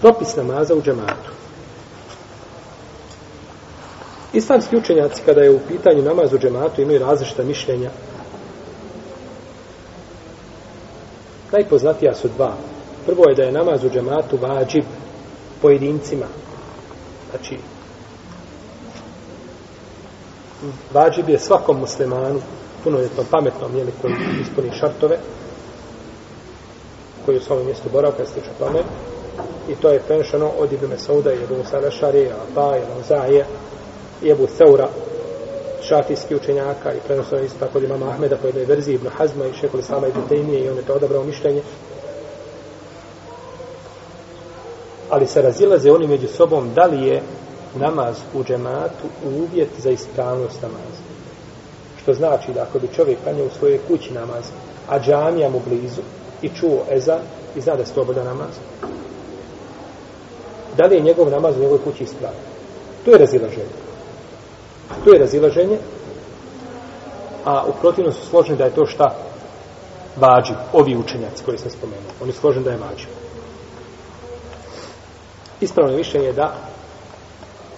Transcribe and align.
Propis 0.00 0.36
namaza 0.36 0.74
u 0.74 0.82
džematu. 0.82 1.30
Islamski 4.32 4.76
učenjaci, 4.76 5.22
kada 5.26 5.40
je 5.40 5.50
u 5.50 5.60
pitanju 5.68 6.02
namaz 6.02 6.32
u 6.32 6.38
džematu, 6.38 6.82
imaju 6.82 6.98
različita 6.98 7.42
mišljenja. 7.42 7.90
Najpoznatija 11.52 12.14
su 12.14 12.28
dva. 12.28 12.54
Prvo 13.06 13.28
je 13.28 13.34
da 13.34 13.42
je 13.42 13.52
namaz 13.52 13.84
u 13.84 13.90
džematu 13.90 14.38
vađib 14.42 14.84
pojedincima. 15.62 16.26
Znači, 17.30 17.58
vađib 20.92 21.28
je 21.28 21.38
svakom 21.38 21.78
muslimanu, 21.80 22.40
punoljetnom, 22.84 23.26
pametnom, 23.30 23.76
jeli, 23.76 23.92
koji 24.02 24.14
ispuni 24.40 24.70
šartove, 24.80 25.18
koji 27.24 27.38
u 27.38 27.40
svom 27.40 27.66
mjestu 27.66 27.88
boravka 27.92 28.22
jeste 28.22 28.34
slično 28.34 28.52
tome, 28.58 28.78
i 29.68 29.74
to 29.74 29.90
je 29.90 30.00
prenešeno 30.00 30.50
od 30.58 30.72
Ibn 30.72 30.86
Mesauda 30.86 31.32
i 31.32 31.42
Ebu 31.44 31.56
Musa 31.56 31.90
Šarija, 31.90 32.34
Aba, 32.50 32.76
Lauzaje, 32.94 33.44
i 34.22 34.30
Ebu 34.30 34.46
Seura, 34.56 34.88
šafijski 35.82 36.36
učenjaka 36.36 36.92
i 36.92 37.00
prenosno 37.06 37.38
isto 37.38 37.58
tako 37.58 37.78
od 37.78 37.84
imama 37.84 38.10
Ahmeda 38.10 38.36
po 38.36 38.46
jednoj 38.46 38.64
verziji 38.64 38.94
Ibn 38.94 39.08
Hazma 39.08 39.46
i 39.46 39.52
šekoli 39.60 39.82
Sama 39.82 40.06
Ibn 40.06 40.20
Tejmije 40.28 40.64
i 40.64 40.68
on 40.68 40.76
je 40.76 40.82
to 40.82 40.92
odabrao 40.92 41.24
mišljenje. 41.24 41.62
Ali 45.10 45.26
se 45.26 45.42
razilaze 45.42 45.90
oni 45.90 46.06
među 46.06 46.28
sobom 46.28 46.74
da 46.74 46.84
li 46.84 47.06
je 47.06 47.22
namaz 47.74 48.16
u 48.34 48.44
džematu 48.44 49.06
uvjet 49.24 49.68
za 49.78 49.90
ispravnost 49.90 50.62
namaza. 50.62 51.02
Što 52.02 52.14
znači 52.14 52.52
da 52.52 52.62
ako 52.62 52.78
bi 52.78 52.88
čovjek 52.96 53.18
klanjao 53.22 53.46
u 53.46 53.58
svojoj 53.58 53.78
kući 53.88 54.14
namaz, 54.14 54.44
a 54.88 55.00
džamija 55.00 55.50
mu 55.50 55.60
blizu 55.68 56.02
i 56.42 56.48
čuo 56.48 56.84
ezan 56.90 57.20
i 57.56 57.60
zna 57.60 57.76
da 57.76 57.86
se 57.86 57.94
to 57.94 58.04
namaz, 58.04 58.54
da 60.76 60.84
li 60.84 60.96
je 60.96 61.02
njegov 61.02 61.30
namaz 61.30 61.56
u 61.56 61.60
njegovoj 61.60 61.84
kući 61.84 62.04
ispravan? 62.04 62.36
To 63.04 63.10
je 63.10 63.18
razilaženje. 63.18 63.76
To 65.04 65.12
je 65.12 65.18
razilaženje, 65.18 65.78
a 67.44 67.64
u 67.66 67.72
protivnom 67.80 68.12
su 68.12 68.26
složeni 68.26 68.58
da 68.58 68.64
je 68.64 68.74
to 68.74 68.86
šta? 68.86 69.14
Vađi, 70.16 70.52
ovi 70.72 70.96
učenjaci 70.96 71.44
koji 71.44 71.58
sam 71.58 71.70
spomenuo. 71.70 72.12
Oni 72.22 72.32
su 72.32 72.40
složeni 72.40 72.64
da 72.64 72.70
je 72.70 72.78
vađi. 72.78 73.06
Ispravno 75.60 75.96
mišljenje 75.96 76.26
je 76.26 76.32
da 76.32 76.54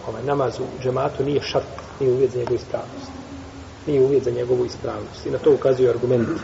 ovaj 0.09 0.23
namaz 0.23 0.61
u 0.61 0.83
džematu 0.83 1.25
nije 1.25 1.43
šart, 1.43 1.65
nije 2.01 2.13
uvjet 2.13 2.31
za 2.33 2.39
njegovu 2.39 2.55
ispravnost. 2.57 3.11
Nije 3.87 4.01
uvjet 4.01 4.25
za 4.25 4.31
njegovu 4.31 4.65
ispravnost. 4.65 5.27
I 5.27 5.31
na 5.31 5.39
to 5.39 5.51
ukazuju 5.53 5.91
argumenti. 5.91 6.41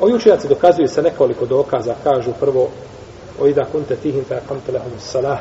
Ovi 0.00 0.14
učenjaci 0.14 0.48
dokazuju 0.48 0.88
sa 0.88 1.02
nekoliko 1.02 1.46
dokaza. 1.46 1.94
Kažu 2.04 2.32
prvo, 2.40 2.68
o 3.40 3.46
ida 3.46 3.64
kunte 3.72 3.96
tihim 3.96 4.24
fa 4.24 4.34
kamte 4.48 4.72
lehum 4.72 4.90
salah. 4.98 5.38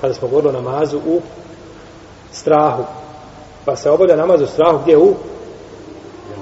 Kada 0.00 0.14
smo 0.14 0.28
govorili 0.28 0.56
o 0.56 0.60
namazu 0.62 0.98
u 0.98 1.20
strahu, 2.32 2.84
pa 3.64 3.76
se 3.76 3.90
obavlja 3.90 4.16
namaz 4.16 4.42
u 4.42 4.46
strahu 4.46 4.78
gdje 4.82 4.98
u 4.98 5.14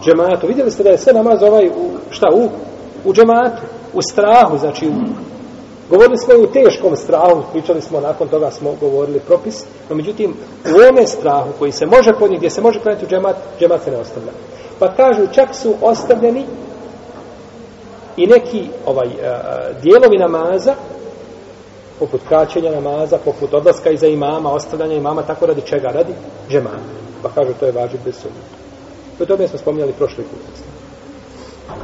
džematu. 0.05 0.47
Vidjeli 0.47 0.70
ste 0.70 0.83
da 0.83 0.91
je 0.91 0.98
sve 0.98 1.12
namaz 1.12 1.42
ovaj 1.42 1.69
u, 1.69 1.91
šta 2.11 2.27
u? 2.34 2.48
U 3.05 3.12
džematu, 3.12 3.62
u 3.92 4.03
strahu, 4.03 4.58
znači 4.58 4.89
u, 4.89 4.92
govorili 5.91 6.19
smo 6.19 6.34
i 6.34 6.42
u 6.42 6.47
teškom 6.47 6.97
strahu, 6.97 7.42
pričali 7.53 7.81
smo, 7.81 8.01
nakon 8.01 8.28
toga 8.28 8.51
smo 8.51 8.75
govorili 8.81 9.20
propis, 9.20 9.64
no 9.89 9.97
međutim 9.97 10.34
u 10.67 10.89
ome 10.91 11.06
strahu 11.06 11.51
koji 11.58 11.73
se 11.73 11.86
može 11.86 12.12
podnijeti, 12.12 12.39
gdje 12.39 12.51
se 12.51 12.61
može 12.61 12.81
krenuti 12.81 13.05
u 13.05 13.08
džemat, 13.08 13.36
džemat 13.61 13.83
se 13.84 13.91
ne 13.91 13.97
ostavlja. 13.97 14.33
Pa 14.78 14.95
kažu, 14.95 15.27
čak 15.34 15.55
su 15.55 15.75
ostavljeni 15.83 16.45
i 18.22 18.26
neki 18.26 18.68
ovaj 18.86 19.08
e, 19.08 19.12
dijelovi 19.82 20.18
namaza 20.18 20.74
poput 22.00 22.20
kraćenja 22.28 22.70
namaza, 22.70 23.18
poput 23.24 23.54
odlaska 23.54 23.90
iza 23.90 24.06
imama, 24.06 24.52
ostavljanja 24.52 24.94
imama, 24.94 25.22
tako 25.22 25.46
radi 25.46 25.60
čega? 25.60 25.88
Radi 25.88 26.12
džema. 26.50 26.70
Pa 27.22 27.28
kažu 27.28 27.52
to 27.60 27.66
je 27.66 27.72
važib 27.72 28.00
bez 28.04 28.14
sumnje. 28.14 28.40
To 29.18 29.27
tome 29.27 29.48
smo 29.48 29.58
spominjali 29.58 29.92
prošli 29.92 30.24
put. 30.24 30.64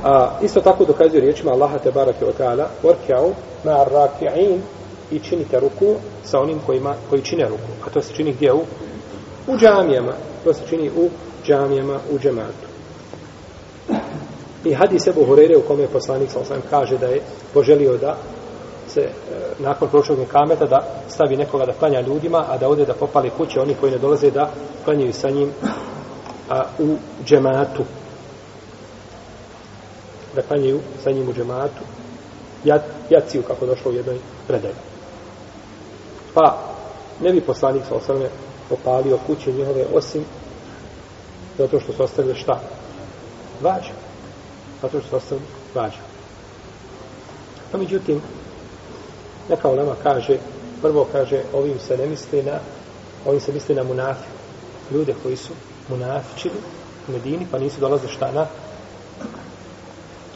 A, 0.05 0.31
isto 0.43 0.61
tako 0.61 0.85
dokazuje 0.85 1.21
riječima 1.21 1.53
Allaha 1.53 1.79
te 1.79 1.91
barake 1.91 2.25
wa 2.25 2.33
ta'ala 2.39 2.67
Vorkjau 2.83 3.33
ma 3.65 3.85
raki'in 3.85 4.61
i 5.11 5.19
činite 5.19 5.61
ruku 5.61 5.95
sa 6.25 6.41
onim 6.41 6.59
kojima, 6.67 6.95
koji 7.11 7.23
čine 7.23 7.49
ruku. 7.49 7.71
A 7.87 7.91
to 7.91 8.03
se 8.03 8.15
čini 8.15 8.33
gdje 8.33 8.53
u? 8.53 8.61
U 9.47 9.57
džamijama. 9.59 10.13
To 10.45 10.55
se 10.55 10.61
čini 10.69 10.91
u 10.97 11.11
džamijama, 11.47 11.99
u 12.13 12.19
džematu. 12.19 12.67
I 14.67 14.75
hadis 14.75 15.07
Ebu 15.07 15.25
Hurere 15.25 15.57
u 15.57 15.63
kome 15.63 15.83
je 15.83 15.89
poslanik 15.89 16.31
sa 16.31 16.41
osam 16.41 16.63
kaže 16.71 16.99
da 16.99 17.07
je 17.07 17.21
poželio 17.55 17.97
da 17.97 18.17
se 18.89 19.01
e, 19.01 19.11
nakon 19.59 19.89
prošlog 19.89 20.19
kameta 20.29 20.67
da 20.67 20.83
stavi 21.09 21.37
nekoga 21.37 21.67
da 21.67 21.73
klanja 21.73 22.01
ljudima, 22.01 22.45
a 22.49 22.59
da 22.59 22.69
ode 22.69 22.85
da 22.85 22.95
popali 22.95 23.31
kuće 23.31 23.61
oni 23.61 23.75
koji 23.75 23.93
ne 23.93 23.99
dolaze 23.99 24.31
da 24.31 24.51
klanjaju 24.85 25.13
sa 25.13 25.31
njim 25.31 25.53
a, 26.51 26.65
u 26.79 26.97
džematu. 27.25 27.85
Da 30.35 30.43
klanjaju 30.43 30.81
sa 31.05 31.11
njim 31.11 31.29
u 31.29 31.33
džematu. 31.33 31.83
Ja, 32.65 32.83
jaciju 33.11 33.43
kako 33.43 33.67
došlo 33.67 33.91
u 33.91 33.95
jednoj 33.95 34.19
predaju. 34.47 34.75
Pa 36.35 36.59
ne 37.21 37.33
bi 37.33 37.41
poslanik 37.41 37.83
sa 37.89 37.95
osam 37.95 38.17
popalio 38.69 39.19
kuće 39.27 39.53
njihove 39.53 39.85
osim 39.95 40.25
zato 41.59 41.81
što 41.81 41.93
su 41.93 42.03
ostavili 42.03 42.35
šta? 42.35 42.61
Vađa. 43.63 44.06
Zato 44.83 45.01
što 45.01 45.21
se 45.21 45.39
vađa. 45.75 46.03
Pa 47.73 47.79
no, 47.79 47.85
međutim, 47.85 48.21
Neka 49.49 49.69
ulema 49.71 49.95
kaže, 50.03 50.39
prvo 50.83 51.07
kaže, 51.13 51.43
ovim 51.55 51.79
se 51.79 51.97
ne 51.97 52.07
misli 52.07 52.43
na, 52.43 52.59
ovim 53.27 53.41
se 53.41 53.53
misli 53.53 53.75
na 53.75 53.83
munafi. 53.83 54.29
Ljude 54.91 55.15
koji 55.23 55.37
su 55.37 55.53
munafičili 55.89 56.55
u 57.09 57.13
Medini, 57.13 57.47
pa 57.51 57.59
nisu 57.59 57.81
dolazili 57.81 58.13
šta 58.13 58.33
na 58.33 58.47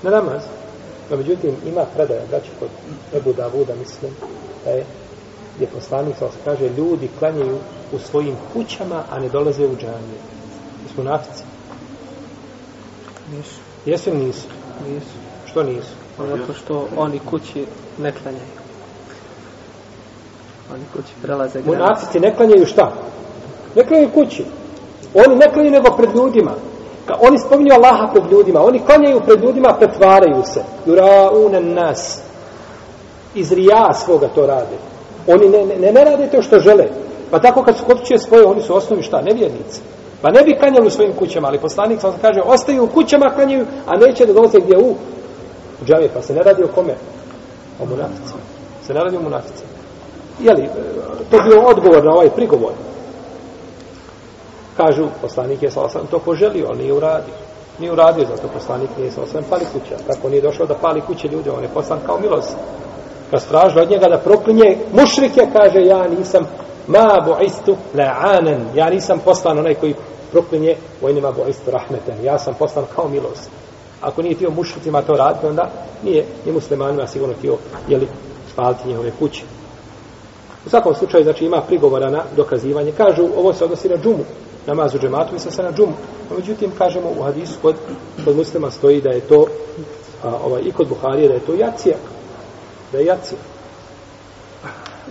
na 0.02 0.10
namaz. 0.10 0.42
No, 1.10 1.16
međutim, 1.16 1.56
ima 1.66 1.84
predaja, 1.94 2.26
braći, 2.30 2.50
kod 2.58 2.68
Ebu 3.14 3.32
Davuda, 3.32 3.74
mislim, 3.74 4.12
da 4.64 4.70
je 4.70 4.84
gdje 5.56 5.66
poslanik 5.66 6.16
sa 6.18 6.28
kaže, 6.44 6.68
ljudi 6.68 7.10
klanjaju 7.18 7.58
u 7.92 7.98
svojim 7.98 8.36
kućama, 8.52 9.02
a 9.10 9.18
ne 9.18 9.28
dolaze 9.28 9.66
u 9.66 9.76
džanije. 9.76 10.20
Smo 10.94 11.04
nafici. 11.04 11.42
Nisu. 13.32 13.69
Jesu 13.86 14.10
ili 14.10 14.18
nisu? 14.18 14.48
Nisu. 14.88 15.16
Što 15.46 15.62
nisu? 15.62 15.92
Zato 16.18 16.52
što 16.54 16.88
oni 16.96 17.20
kući 17.30 17.66
ne 17.98 18.12
klanjaju. 18.12 18.60
Oni 20.74 20.82
kući 20.92 21.12
prelaze 21.22 21.62
granice. 21.62 21.82
Munafici 21.82 22.20
ne 22.20 22.34
klanjaju 22.36 22.66
šta? 22.66 22.92
Ne 23.76 23.86
klanjaju 23.86 24.10
kući. 24.14 24.44
Oni 25.14 25.36
ne 25.36 25.52
klanjaju 25.52 25.72
nego 25.72 25.96
pred 25.96 26.10
ljudima. 26.14 26.54
Ka, 27.06 27.14
oni 27.20 27.38
spominju 27.38 27.74
Allaha 27.74 28.12
pred 28.12 28.32
ljudima. 28.32 28.60
Oni 28.62 28.78
klanjaju 28.78 29.20
pred 29.20 29.42
ljudima, 29.42 29.74
pretvaraju 29.78 30.42
se. 30.44 30.62
Juraunen 30.86 31.74
nas. 31.74 32.22
Iz 33.34 33.52
rija 33.52 33.92
svoga 33.94 34.28
to 34.28 34.46
rade. 34.46 34.76
Oni 35.26 35.48
ne, 35.48 35.66
ne, 35.66 35.92
ne 35.92 36.04
rade 36.04 36.28
to 36.30 36.42
što 36.42 36.58
žele. 36.58 36.88
Pa 37.30 37.38
tako 37.38 37.62
kad 37.62 37.76
su 37.76 37.84
kod 37.84 37.98
svoje, 38.18 38.46
oni 38.46 38.62
su 38.62 38.76
osnovi 38.76 39.02
šta? 39.02 39.22
Nevjernici. 39.22 39.80
Pa 40.22 40.30
ne 40.30 40.42
bi 40.42 40.58
klanjali 40.58 40.86
u 40.86 40.90
svojim 40.90 41.12
kućama, 41.12 41.48
ali 41.48 41.58
poslanik 41.58 42.00
sam 42.00 42.12
kaže, 42.22 42.40
ostaju 42.44 42.84
u 42.84 42.86
kućama, 42.86 43.34
klanjaju, 43.34 43.66
a 43.86 43.96
neće 43.96 44.26
da 44.26 44.32
dolaze 44.32 44.60
gdje 44.60 44.78
u 44.78 44.94
džave. 45.86 46.08
Pa 46.14 46.22
se 46.22 46.34
ne 46.34 46.42
radi 46.42 46.62
o 46.62 46.68
kome? 46.74 46.94
O 47.80 47.86
munaficima. 47.86 48.42
Se 48.86 48.94
ne 48.94 49.00
radi 49.00 49.16
o 49.16 49.22
munaficima 49.22 49.70
jeli, 50.42 50.62
e, 50.62 50.68
to 51.30 51.42
bio 51.42 51.60
odgovor 51.66 52.04
na 52.04 52.12
ovaj 52.12 52.30
prigovor. 52.30 52.72
Kažu, 54.76 55.06
poslanik 55.22 55.62
je 55.62 55.70
sa 55.70 55.80
osam 55.80 56.06
to 56.10 56.18
poželio, 56.18 56.66
ali 56.68 56.78
nije 56.78 56.92
uradio. 56.92 57.34
Nije 57.78 57.92
uradio, 57.92 58.26
zato 58.26 58.48
poslanik 58.54 58.90
nije 58.98 59.10
sa 59.10 59.22
osam 59.22 59.42
pali 59.50 59.64
kuća. 59.72 59.96
Tako 60.06 60.28
nije 60.28 60.42
došao 60.42 60.66
da 60.66 60.74
pali 60.74 61.00
kuće 61.00 61.28
ljude, 61.28 61.50
on 61.50 61.62
je 61.62 61.68
poslan 61.68 61.98
kao 62.06 62.18
milost. 62.20 62.56
Kad 63.30 63.42
stražio 63.42 63.82
od 63.82 63.90
njega 63.90 64.06
da 64.08 64.18
proklinje, 64.18 64.78
mušrike 64.92 65.40
kaže, 65.52 65.80
ja 65.80 66.08
nisam 66.08 66.46
ma 66.90 67.20
bu'istu 67.26 67.76
la'anan. 67.94 68.60
ja 68.74 68.90
nisam 68.90 69.18
poslan 69.24 69.58
onaj 69.58 69.74
koji 69.74 69.94
proklinje, 70.32 70.76
vojnima 71.02 71.32
bu 71.32 71.40
bu'istu 71.40 71.70
rahmeten, 71.70 72.24
ja 72.24 72.38
sam 72.38 72.54
poslan 72.54 72.84
kao 72.94 73.08
milost. 73.08 73.50
Ako 74.00 74.22
nije 74.22 74.34
tio 74.34 74.50
mušricima 74.50 75.02
to 75.02 75.12
raditi, 75.12 75.46
onda 75.46 75.70
nije 76.04 76.24
ni 76.46 76.52
muslimanima 76.52 77.06
sigurno 77.06 77.34
tio, 77.40 77.56
jeli, 77.88 78.08
spaliti 78.52 78.88
njihove 78.88 79.10
kuće. 79.18 79.42
U 80.66 80.70
svakom 80.70 80.94
slučaju, 80.94 81.24
znači, 81.24 81.44
ima 81.44 81.60
prigovora 81.60 82.10
na 82.10 82.22
dokazivanje. 82.36 82.92
Kažu, 82.92 83.28
ovo 83.36 83.52
se 83.52 83.64
odnosi 83.64 83.88
na 83.88 83.96
džumu, 83.96 84.24
namazu 84.66 84.98
džematu, 84.98 85.32
misle 85.32 85.50
se 85.50 85.62
na 85.62 85.72
džumu. 85.72 85.92
No, 86.30 86.36
međutim, 86.36 86.70
kažemo 86.78 87.08
u 87.18 87.22
hadisu 87.22 87.58
kod, 87.62 87.74
kod 88.24 88.36
muslima 88.36 88.70
stoji 88.70 89.00
da 89.00 89.10
je 89.10 89.20
to, 89.20 89.46
a, 90.24 90.36
ovaj, 90.44 90.62
i 90.64 90.72
kod 90.72 90.88
Buharije, 90.88 91.28
da 91.28 91.34
je 91.34 91.46
to 91.46 91.54
jacija. 91.54 91.96
Da 92.92 92.98
je 92.98 93.04
jacija. 93.04 93.38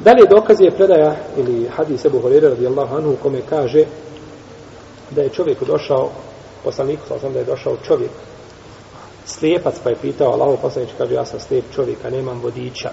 Dalje 0.04 0.26
dokaz 0.30 0.62
je 0.62 0.72
predaja, 0.72 1.16
ili 1.38 1.68
hadis 1.68 2.06
Ebu 2.06 2.20
Horeira, 2.20 2.50
radijallahu 2.50 2.96
anhu, 2.96 3.16
kome 3.24 3.42
kaže 3.50 3.86
da 5.12 5.22
je 5.22 5.30
čovjek 5.30 5.64
došao, 5.64 6.10
poslaniku, 6.64 7.02
sa 7.08 7.30
da 7.30 7.40
je 7.40 7.46
došao 7.46 7.78
čovjek, 7.88 8.12
slijepac, 9.26 9.76
pa 9.84 9.90
je 9.90 9.96
pitao, 9.96 10.32
Allaho 10.32 10.58
poslanič 10.62 10.90
kaže, 10.98 11.14
ja 11.14 11.26
sam 11.26 11.40
slijep 11.40 11.66
čovjek, 11.76 12.06
a 12.06 12.10
nemam 12.10 12.40
vodiča 12.42 12.90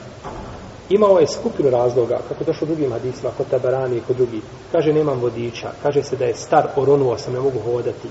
Imao 0.91 1.19
je 1.19 1.27
skupinu 1.27 1.71
razloga, 1.71 2.19
kako 2.29 2.45
došlo 2.45 2.65
u 2.65 2.67
drugim 2.67 2.93
hadisima, 2.93 3.31
kod 3.37 3.47
Tabarani 3.51 3.97
i 3.97 4.01
kod 4.07 4.17
drugi. 4.17 4.41
Kaže, 4.73 4.93
nemam 4.93 5.21
vodiča. 5.21 5.71
Kaže 5.83 6.03
se 6.03 6.17
da 6.17 6.25
je 6.25 6.35
star, 6.35 6.67
oronuo 6.77 7.19
sam, 7.19 7.33
ne 7.33 7.41
mogu 7.41 7.59
hodati. 7.65 8.09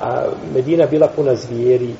A, 0.00 0.28
Medina 0.54 0.86
bila 0.86 1.08
puna 1.08 1.34
zvijeri. 1.34 1.94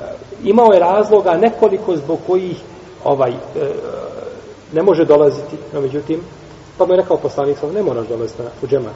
A, 0.00 0.12
imao 0.44 0.72
je 0.72 0.80
razloga 0.80 1.36
nekoliko 1.36 1.96
zbog 1.96 2.18
kojih 2.26 2.56
ovaj, 3.04 3.30
e, 3.30 3.34
ne 4.72 4.82
može 4.82 5.04
dolaziti. 5.04 5.56
No, 5.72 5.80
međutim, 5.80 6.20
pa 6.78 6.86
mu 6.86 6.92
je 6.92 7.00
rekao 7.00 7.16
poslanik, 7.16 7.56
ne 7.74 7.82
moraš 7.82 8.06
dolaziti 8.06 8.42
na, 8.42 8.48
u 8.62 8.66
džemat. 8.66 8.94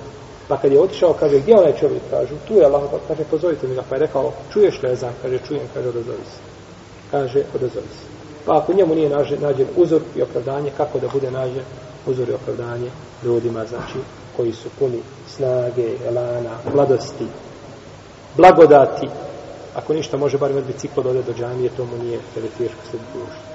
Pa 0.49 0.57
kad 0.57 0.73
je 0.73 0.81
otišao, 0.81 1.13
kaže, 1.13 1.39
gdje 1.39 1.59
onaj 1.59 1.73
čovjek? 1.81 2.03
Kažu, 2.11 2.35
tu 2.49 2.55
je 2.55 2.65
Allah, 2.65 2.83
pa 2.91 2.99
kaže, 3.09 3.25
pozovite 3.31 3.69
mi 3.69 3.75
ga. 3.75 3.83
Pa 3.89 3.95
je 3.95 4.01
rekao, 4.01 4.33
čuješ 4.53 4.83
li 4.83 4.93
ezan? 4.93 5.13
Kaže, 5.23 5.39
čujem, 5.49 5.63
kaže, 5.75 5.89
odazovi 5.89 6.25
se. 6.25 6.41
Kaže, 7.11 7.45
odazovi 7.55 7.91
se. 7.99 8.07
Pa 8.47 8.59
ako 8.59 8.73
njemu 8.73 8.95
nije 8.95 9.09
nađen, 9.09 9.43
nađen 9.43 9.67
uzor 9.77 10.01
i 10.17 10.23
opravdanje, 10.23 10.71
kako 10.77 10.99
da 10.99 11.09
bude 11.09 11.31
nađen 11.31 11.63
uzor 12.07 12.29
i 12.29 12.33
opravdanje 12.33 12.91
ljudima, 13.25 13.67
znači, 13.67 13.99
koji 14.37 14.53
su 14.53 14.69
puni 14.79 15.01
snage, 15.29 15.97
elana, 16.07 16.51
mladosti, 16.75 17.27
blagodati. 18.37 19.09
Ako 19.75 19.95
ništa 19.95 20.17
može, 20.17 20.39
bar 20.39 20.51
imati 20.51 20.67
biciklo 20.67 21.03
da 21.03 21.11
ode 21.11 21.23
do 21.23 21.33
džamije, 21.33 21.71
to 21.77 21.85
mu 21.85 22.05
nije 22.05 22.19
telefirško 22.35 22.81
sve 22.91 22.99
dužno. 23.15 23.50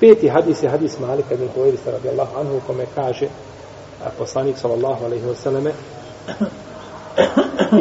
Peti 0.00 0.28
hadis 0.28 0.62
je 0.62 0.68
hadis 0.68 0.98
Malika 1.00 1.34
ibn 1.34 1.48
Huwairisa 1.56 1.92
radijallahu 1.92 2.40
anhu 2.40 2.56
u 2.56 2.60
kome 2.66 2.86
kaže 2.94 3.28
a 4.06 4.10
poslanik 4.18 4.58
sallallahu 4.58 5.04
alejhi 5.04 5.26
ve 5.26 5.34
selleme 5.34 5.72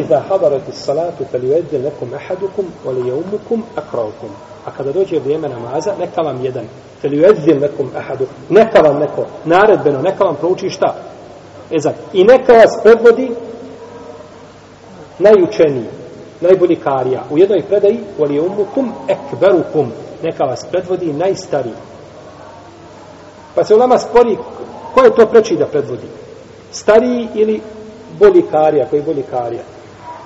Iza 0.01 0.19
hadarati 0.30 0.71
salatu 0.71 1.25
falyu'addi 1.31 1.77
lekum 1.83 2.13
ahadukum 2.13 2.66
wa 2.86 2.94
jeumukum 2.94 3.63
akraukum. 3.75 4.30
A 4.66 4.71
kada 4.71 4.92
dođe 4.92 5.19
vrijeme 5.19 5.50
namaza, 5.50 5.95
neka 6.00 6.21
vam 6.21 6.45
jedan 6.45 6.66
falyu'addi 7.04 7.60
lekum 7.62 7.92
ahadukum. 7.98 8.36
Neka 8.50 8.81
vam 8.81 9.00
neko 9.00 9.25
naredbeno, 9.45 10.01
neka 10.01 10.24
vam 10.24 10.36
prouči 10.36 10.69
šta? 10.69 10.95
Ezan. 11.72 11.94
I 12.13 12.24
neka 12.24 12.54
vas 12.54 12.80
predvodi 12.83 13.31
najučeniji, 15.19 15.88
najbolji 16.42 16.75
karija. 16.75 17.24
U 17.31 17.38
jednoj 17.38 17.62
predaji, 17.62 18.00
wa 18.19 18.31
jeumukum 18.31 18.92
ekberukum. 19.07 19.92
Neka 20.24 20.44
vas 20.44 20.65
predvodi 20.72 21.13
najstariji. 21.13 21.74
Pa 23.60 23.66
se 23.66 23.76
u 23.76 23.78
nama 23.78 23.98
spori 24.00 24.38
ko 24.94 25.02
je 25.02 25.16
to 25.16 25.26
preči 25.26 25.56
da 25.56 25.66
predvodi? 25.66 26.08
Stariji 26.72 27.28
ili 27.34 27.62
bolji 28.20 28.42
karija, 28.52 28.88
koji 28.90 29.00
je 29.00 29.04
bolji 29.04 29.24
karija? 29.24 29.62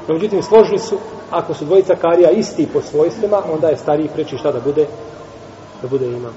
No, 0.07 0.13
međutim, 0.13 0.43
složni 0.43 0.79
su, 0.79 0.97
ako 1.31 1.53
su 1.53 1.65
dvojica 1.65 1.95
karija 1.95 2.31
isti 2.31 2.67
po 2.73 2.81
svojstvima, 2.81 3.41
onda 3.53 3.67
je 3.67 3.77
stariji 3.77 4.09
preči 4.13 4.37
šta 4.37 4.51
da 4.51 4.59
bude? 4.59 4.85
Da 5.81 5.87
bude 5.87 6.05
imam. 6.05 6.33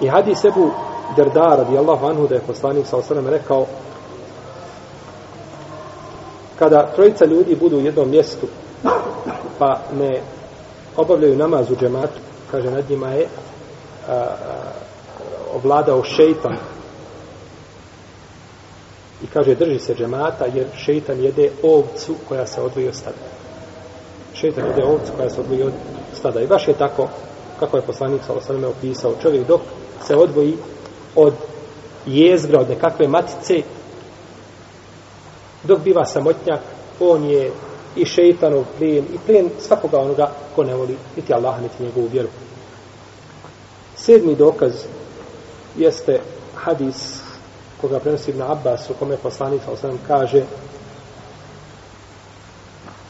I 0.00 0.08
hadis 0.08 0.44
Ebu 0.44 0.70
Derda 1.16 1.56
radijallahu 1.56 2.06
anhu 2.06 2.26
da 2.26 2.34
je 2.34 2.46
poslanik 2.46 2.86
sa 2.86 2.96
osrem 2.96 3.28
rekao 3.28 3.66
kada 6.58 6.90
trojica 6.96 7.24
ljudi 7.24 7.56
budu 7.56 7.76
u 7.76 7.80
jednom 7.80 8.10
mjestu 8.10 8.46
pa 9.58 9.80
ne 9.98 10.20
obavljaju 10.96 11.36
namaz 11.36 11.70
u 11.70 11.76
džematu 11.76 12.27
kaže 12.50 12.70
nad 12.70 12.90
njima 12.90 13.08
je 13.08 13.26
a, 14.08 14.12
a, 14.12 14.26
ovladao 15.54 16.04
šeitan. 16.04 16.56
I 19.22 19.26
kaže 19.26 19.54
drži 19.54 19.78
se 19.78 19.94
džemata 19.94 20.44
jer 20.54 20.66
šeitan 20.76 21.20
jede 21.20 21.50
ovcu 21.62 22.14
koja 22.28 22.46
se 22.46 22.60
odvoji 22.60 22.88
od 22.88 22.94
stada. 22.94 23.16
Šeitan 24.34 24.66
jede 24.66 24.84
ovcu 24.84 25.12
koja 25.16 25.30
se 25.30 25.40
odvoji 25.40 25.62
od 25.62 25.72
stada. 26.14 26.40
I 26.40 26.46
baš 26.46 26.68
je 26.68 26.74
tako 26.74 27.08
kako 27.58 27.76
je 27.76 27.82
poslanik 27.82 28.22
sa 28.26 28.32
opisao 28.68 29.14
čovjek 29.22 29.46
dok 29.46 29.60
se 30.06 30.16
odvoji 30.16 30.56
od 31.16 31.34
jezgra, 32.06 32.60
od 32.60 32.68
nekakve 32.68 33.08
matice 33.08 33.62
dok 35.62 35.80
biva 35.80 36.04
samotnjak 36.04 36.60
on 37.00 37.24
je 37.24 37.50
i 37.96 38.04
šeitanov 38.04 38.64
plijen 38.78 39.04
i 39.14 39.18
plijen 39.26 39.50
svakoga 39.60 39.98
onoga 39.98 40.32
ko 40.54 40.64
ne 40.64 40.74
voli 40.74 40.96
niti 41.16 41.34
Allah, 41.34 41.62
niti 41.62 41.82
njegovu 41.82 42.08
vjeru. 42.12 42.28
Sedmi 43.96 44.34
dokaz 44.34 44.72
jeste 45.76 46.20
hadis 46.54 47.20
koga 47.80 47.98
prenosi 47.98 48.30
Ibn 48.30 48.42
Abbas 48.42 48.90
u 48.90 48.94
kome 48.98 49.16
poslanik 49.16 49.62
sa 49.64 49.70
osam 49.70 49.98
kaže 50.06 50.42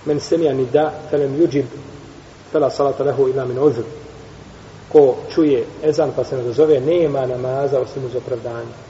men 0.04 0.20
semija 0.20 0.54
ni 0.54 0.66
da 0.72 0.92
felem 1.10 1.40
juđib 1.40 1.66
fela 2.52 2.70
salata 2.70 3.04
lehu 3.04 3.28
ila 3.28 3.44
min 3.44 3.58
uzr 3.58 3.82
ko 4.92 5.16
čuje 5.34 5.64
ezan 5.82 6.12
pa 6.16 6.24
se 6.24 6.36
ne 6.36 6.42
dozove 6.42 6.80
nema 6.80 7.26
namaza 7.26 7.80
osim 7.80 8.04
uz 8.04 8.14
opravdanje 8.16 8.87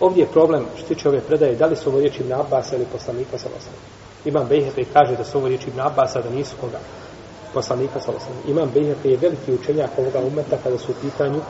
Ovdje 0.00 0.22
je 0.22 0.32
problem 0.32 0.64
što 0.76 0.88
tiče 0.88 1.08
ove 1.08 1.20
predaje, 1.20 1.56
da 1.56 1.66
li 1.66 1.76
su 1.76 1.90
ovo 1.90 1.98
riječi 1.98 2.20
Ibn 2.20 2.32
Abbas 2.32 2.72
ili 2.72 2.86
poslanika 2.92 3.38
sa 3.38 3.48
osam. 3.58 3.72
Imam 4.24 4.46
Bejhepe 4.48 4.84
kaže 4.92 5.16
da 5.16 5.24
su 5.24 5.38
ovo 5.38 5.48
riječi 5.48 5.68
Ibn 5.68 5.80
Abbasa, 5.80 6.20
da 6.20 6.30
nisu 6.30 6.56
koga 6.60 6.78
poslanika 7.54 8.00
sa 8.00 8.10
osam. 8.10 8.32
Imam 8.48 8.70
Bejhepe 8.74 9.08
je 9.08 9.16
veliki 9.16 9.52
učenjak 9.52 9.90
ovoga 9.98 10.18
umeta 10.18 10.56
kada 10.62 10.78
su 10.78 10.92
u 10.92 10.94
pitanju 11.02 11.40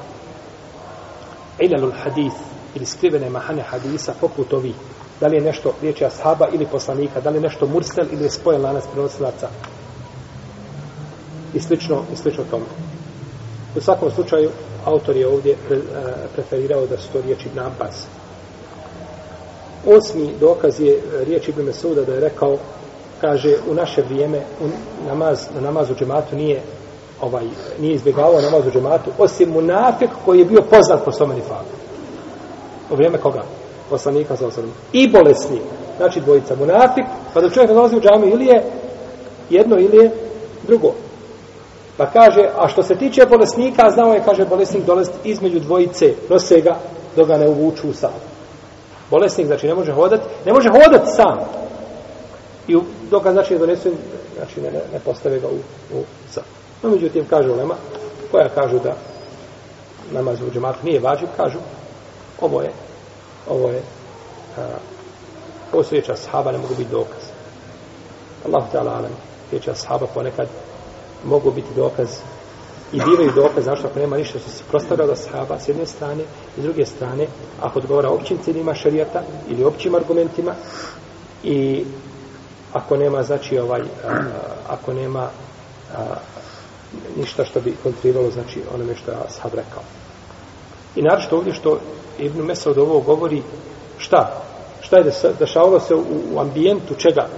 ilalul 1.58 1.92
hadith 1.92 2.36
ili 2.74 2.86
skrivene 2.86 3.30
mahane 3.30 3.62
hadisa 3.62 4.14
poput 4.20 4.52
ovih. 4.52 4.74
Da 5.20 5.26
li 5.26 5.36
je 5.36 5.42
nešto 5.42 5.74
riječi 5.82 6.04
ashaba 6.04 6.48
ili 6.52 6.66
poslanika, 6.66 7.20
da 7.20 7.30
li 7.30 7.36
je 7.36 7.42
nešto 7.42 7.66
mursel 7.66 8.06
ili 8.12 8.24
je 8.24 8.30
spojen 8.30 8.62
lanac 8.62 8.84
prenosilaca. 8.92 9.48
I 11.54 11.60
slično, 11.60 12.02
i 12.12 12.16
slično 12.16 12.44
tome. 12.50 12.64
U 13.76 13.80
svakom 13.80 14.10
slučaju, 14.10 14.50
autor 14.84 15.16
je 15.16 15.28
ovdje 15.28 15.52
eh, 15.52 15.78
preferirao 16.34 16.86
da 16.86 16.98
su 16.98 17.08
to 17.12 17.20
riječi 17.20 17.48
Ibn 17.48 17.58
Abbas. 17.58 18.06
Osmi 19.86 20.30
dokaz 20.40 20.80
je 20.80 20.92
e, 20.92 21.24
riječ 21.24 21.48
Ibn 21.48 21.62
Mesuda 21.62 22.04
da 22.04 22.12
je 22.12 22.20
rekao, 22.20 22.56
kaže, 23.20 23.56
u 23.70 23.74
naše 23.74 24.02
vrijeme 24.02 24.38
u 24.38 24.68
namaz, 25.08 25.48
na 25.54 25.60
namazu 25.60 25.94
džematu 25.94 26.36
nije 26.36 26.62
ovaj, 27.20 27.44
nije 27.80 27.94
izbjegavao 27.94 28.40
namaz 28.40 28.66
u 28.66 28.70
džematu, 28.70 29.10
osim 29.18 29.50
munafik 29.50 30.10
koji 30.24 30.38
je 30.38 30.44
bio 30.44 30.62
poznat 30.70 31.04
po 31.04 31.12
svome 31.12 31.34
nifaku. 31.34 31.74
U 32.90 32.94
vrijeme 32.94 33.18
koga? 33.18 33.42
Poslanika 33.90 34.36
sa 34.36 34.46
osam. 34.46 34.64
I 34.92 35.10
bolesnik. 35.10 35.62
Znači 35.96 36.20
dvojica 36.20 36.56
munafik, 36.56 37.04
pa 37.34 37.40
da 37.40 37.50
čovjek 37.50 37.72
dolazi 37.72 37.96
u 37.96 38.00
džamiju 38.00 38.32
ili 38.32 38.46
je 38.46 38.64
jedno 39.50 39.76
ili 39.78 39.96
je 39.96 40.10
drugo. 40.66 40.92
Pa 41.96 42.06
kaže, 42.06 42.48
a 42.58 42.68
što 42.68 42.82
se 42.82 42.94
tiče 42.94 43.26
bolesnika, 43.26 43.90
znao 43.90 44.14
je, 44.14 44.22
kaže, 44.24 44.44
bolesnik 44.44 44.84
dolazi 44.84 45.10
između 45.24 45.60
dvojice, 45.60 46.14
nose 46.28 46.60
ga, 46.60 46.76
dok 47.16 47.28
ga 47.28 47.38
ne 47.38 47.48
uvuču 47.48 47.88
u 47.88 47.92
sam. 47.92 48.29
Bolesnik, 49.10 49.46
znači, 49.46 49.66
ne 49.66 49.74
može 49.74 49.92
hodati, 49.92 50.22
ne 50.46 50.52
može 50.52 50.68
hodati 50.68 51.10
sam. 51.16 51.38
I 52.68 52.76
dok 53.10 53.22
znači, 53.22 53.32
znači, 53.32 53.52
ne 53.52 53.58
donesu, 53.58 53.90
znači, 54.36 54.60
ne, 54.60 54.70
ne, 54.70 55.00
postave 55.04 55.38
ga 55.40 55.48
u, 55.48 55.56
u 55.98 56.04
sam. 56.30 56.44
No, 56.82 56.90
međutim, 56.90 57.26
kaže 57.30 57.50
ulema, 57.50 57.74
koja 58.30 58.48
kažu 58.48 58.78
da 58.78 58.94
namaz 60.12 60.42
u 60.42 60.50
džematu 60.50 60.78
nije 60.82 61.00
važiv, 61.00 61.28
kažu, 61.36 61.58
ovo 62.40 62.62
je, 62.62 62.72
ovo 63.48 63.68
je, 63.68 63.82
a, 64.58 64.66
ovo 65.72 65.82
su 65.82 65.90
riječi 65.90 66.12
ashaba, 66.12 66.52
ne 66.52 66.58
mogu 66.58 66.74
biti 66.74 66.90
dokaz. 66.90 67.22
Allah 68.46 68.64
ta'ala 68.72 68.90
alam, 68.90 69.12
riječi 69.50 69.70
ashaba 69.70 70.06
ponekad 70.14 70.48
mogu 71.24 71.50
biti 71.50 71.68
dokaz 71.76 72.08
i 72.92 73.00
bivaju 73.04 73.32
dokaz, 73.34 73.64
zašto 73.64 73.86
ako 73.86 73.98
nema 73.98 74.16
ništa 74.16 74.38
što 74.38 74.50
se 74.50 74.64
prostavlja 74.70 75.04
od 75.04 75.10
ashaba 75.10 75.58
s 75.58 75.68
jedne 75.68 75.86
strane 75.86 76.22
i 76.56 76.60
s 76.60 76.62
druge 76.62 76.86
strane, 76.86 77.26
ako 77.60 77.78
odgovara 77.78 78.10
općim 78.10 78.38
ciljima 78.38 78.74
šarijata 78.74 79.22
ili 79.48 79.64
općim 79.64 79.94
argumentima 79.94 80.54
i 81.44 81.84
ako 82.72 82.96
nema, 82.96 83.22
znači, 83.22 83.58
ovaj, 83.58 83.80
a, 83.80 84.22
ako 84.68 84.92
nema 84.92 85.28
a, 85.96 86.04
ništa 87.16 87.44
što 87.44 87.60
bi 87.60 87.76
kontriralo, 87.82 88.30
znači, 88.30 88.60
onome 88.74 88.94
što 88.96 89.10
je 89.10 89.16
ashab 89.16 89.54
rekao. 89.54 89.82
I 90.96 91.02
naravno 91.02 91.36
ovdje 91.36 91.54
što 91.54 91.78
Ibn 92.18 92.42
Mesud 92.42 92.78
ovo 92.78 93.00
govori, 93.00 93.42
šta? 93.98 94.42
Šta 94.80 94.96
je 94.96 95.12
dešavalo 95.38 95.80
se 95.80 95.94
u, 95.94 96.04
u 96.32 96.40
ambijentu 96.40 96.94
čega? 96.94 97.28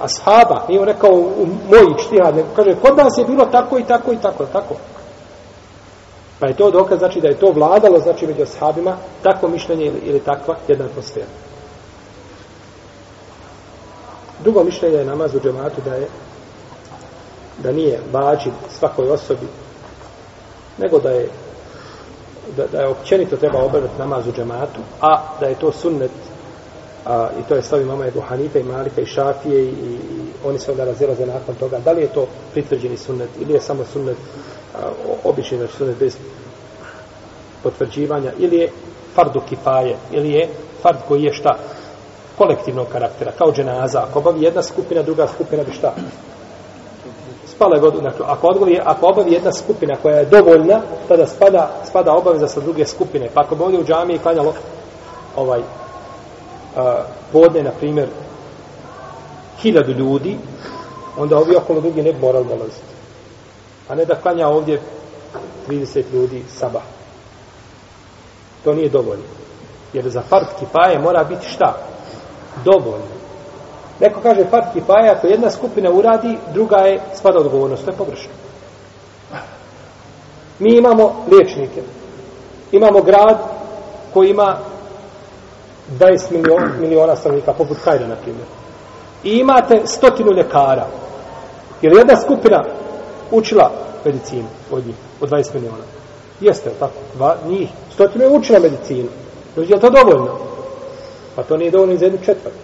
Ashaba, 0.00 0.66
nije 0.68 0.80
on 0.80 0.86
rekao 0.86 1.10
u 1.10 1.46
moji 1.46 2.04
štihad, 2.06 2.36
nego 2.36 2.48
kaže, 2.56 2.74
kod 2.74 2.96
nas 2.96 3.18
je 3.18 3.24
bilo 3.24 3.44
tako 3.46 3.78
i 3.78 3.84
tako 3.84 4.12
i 4.12 4.16
tako, 4.16 4.46
tako. 4.46 4.74
Pa 6.42 6.48
je 6.48 6.56
to 6.56 6.70
dokaz, 6.70 6.98
znači 6.98 7.20
da 7.20 7.28
je 7.28 7.38
to 7.38 7.52
vladalo, 7.52 7.98
znači 7.98 8.26
među 8.26 8.42
ashabima, 8.42 8.96
tako 9.22 9.48
mišljenje 9.48 9.86
ili, 9.86 10.00
ili 10.04 10.20
takva 10.20 10.56
jedna 10.68 10.84
atmosfera. 10.84 11.26
Drugo 14.42 14.64
mišljenje 14.64 14.96
je 14.96 15.04
namaz 15.04 15.34
u 15.34 15.40
džematu 15.40 15.80
da 15.84 15.94
je 15.94 16.08
da 17.58 17.72
nije 17.72 18.00
vađiv 18.12 18.52
svakoj 18.78 19.08
osobi, 19.08 19.46
nego 20.78 20.98
da 20.98 21.10
je 21.10 21.28
da, 22.56 22.66
da 22.66 22.80
je 22.80 22.88
općenito 22.88 23.36
treba 23.36 23.64
obavljati 23.64 23.98
namaz 23.98 24.26
u 24.26 24.32
džematu, 24.32 24.80
a 25.00 25.22
da 25.40 25.46
je 25.46 25.54
to 25.54 25.72
sunnet 25.72 26.10
a, 27.06 27.28
i 27.40 27.48
to 27.48 27.54
je 27.54 27.62
stav 27.62 27.82
imama 27.82 28.06
Ebu 28.06 28.20
Hanife 28.20 28.60
i 28.60 28.64
Malika 28.64 29.00
i 29.00 29.06
Šafije 29.06 29.64
i, 29.64 29.68
i 29.68 29.98
oni 30.44 30.58
se 30.58 30.70
onda 30.70 30.84
razilaze 30.84 31.26
nakon 31.26 31.54
toga. 31.54 31.78
Da 31.78 31.92
li 31.92 32.00
je 32.00 32.12
to 32.14 32.26
pritvrđeni 32.52 32.96
sunnet 32.96 33.28
ili 33.40 33.52
je 33.52 33.60
samo 33.60 33.84
sunnet 33.84 34.16
a, 34.74 34.78
obični 35.24 35.58
znači 35.58 35.76
sunet 35.76 35.98
bez 35.98 36.16
potvrđivanja 37.62 38.32
ili 38.38 38.56
je 38.56 38.70
fardu 39.14 39.40
kifaje 39.48 39.96
ili 40.10 40.30
je 40.30 40.48
fard 40.82 40.98
koji 41.08 41.22
je 41.22 41.32
šta 41.32 41.58
kolektivnog 42.38 42.86
karaktera, 42.92 43.32
kao 43.38 43.52
dženaza. 43.52 44.04
Ako 44.10 44.18
obavi 44.18 44.42
jedna 44.42 44.62
skupina, 44.62 45.02
druga 45.02 45.26
skupina 45.26 45.62
bi 45.62 45.72
šta? 45.72 45.94
Spala 47.46 47.76
je 47.76 47.82
vodu. 47.82 48.00
Dakle, 48.00 48.26
ako, 48.28 48.46
odgovi, 48.46 48.80
ako 48.84 49.06
obavi 49.06 49.32
jedna 49.32 49.52
skupina 49.52 49.96
koja 50.02 50.16
je 50.16 50.24
dovoljna, 50.24 50.80
tada 51.08 51.26
spada, 51.26 51.70
spada 51.84 52.12
obaveza 52.12 52.48
sa 52.48 52.60
druge 52.60 52.86
skupine. 52.86 53.28
Pa 53.34 53.40
ako 53.40 53.54
bi 53.54 53.62
ovdje 53.62 53.80
u 53.80 53.84
džamiji 53.84 54.18
klanjalo 54.18 54.54
ovaj, 55.36 55.60
a, 56.76 57.04
podne, 57.32 57.62
na 57.62 57.70
primjer, 57.70 58.08
hiljadu 59.60 59.92
ljudi, 59.92 60.38
onda 61.18 61.38
ovi 61.38 61.56
okolo 61.56 61.80
drugi 61.80 62.02
ne 62.02 62.12
bi 62.12 62.20
morali 62.20 62.46
dolaziti. 62.46 62.91
A 63.88 63.94
ne 63.94 64.04
da 64.04 64.14
klanja 64.14 64.48
ovdje 64.48 64.80
30 65.68 66.02
ljudi 66.12 66.44
sabah. 66.48 66.82
To 68.64 68.72
nije 68.72 68.88
dovoljno. 68.88 69.24
Jer 69.92 70.08
za 70.08 70.22
fard 70.28 70.46
kipaje 70.58 70.98
mora 70.98 71.24
biti 71.24 71.48
šta? 71.48 71.76
Dovoljno. 72.64 73.22
Neko 74.00 74.20
kaže 74.20 74.44
fard 74.44 74.64
kipaje, 74.72 75.10
ako 75.10 75.26
jedna 75.26 75.50
skupina 75.50 75.90
uradi, 75.90 76.38
druga 76.54 76.76
je 76.76 77.00
spada 77.14 77.38
odgovornost. 77.38 77.84
To 77.84 77.90
je 77.90 77.96
pogrešno. 77.96 78.32
Mi 80.58 80.76
imamo 80.76 81.24
liječnike. 81.30 81.82
Imamo 82.72 83.02
grad 83.02 83.38
koji 84.14 84.30
ima 84.30 84.58
20 85.98 86.30
miliona, 86.30 86.72
miliona 86.80 87.16
stanovnika, 87.16 87.52
poput 87.52 87.76
Kajda, 87.84 88.06
na 88.06 88.16
primjer. 88.16 88.46
I 89.24 89.30
imate 89.30 89.82
stotinu 89.84 90.32
ljekara. 90.32 90.86
Jer 91.82 91.92
jedna 91.96 92.16
skupina 92.16 92.64
učila 93.32 93.70
medicinu 94.04 94.46
od 94.70 94.86
njih, 94.86 94.96
od 95.20 95.30
20 95.30 95.54
miliona. 95.54 95.84
Jeste, 96.40 96.70
tako? 96.78 96.94
Dva, 97.14 97.36
njih. 97.48 97.68
Stotinu 97.94 98.24
je 98.24 98.30
učila 98.30 98.58
medicinu. 98.58 99.08
Znači, 99.54 99.72
je 99.72 99.80
to 99.80 99.90
dovoljno? 99.90 100.38
Pa 101.36 101.42
to 101.42 101.56
nije 101.56 101.70
dovoljno 101.70 101.96
za 101.96 102.04
jednu 102.04 102.18
četvrt. 102.24 102.54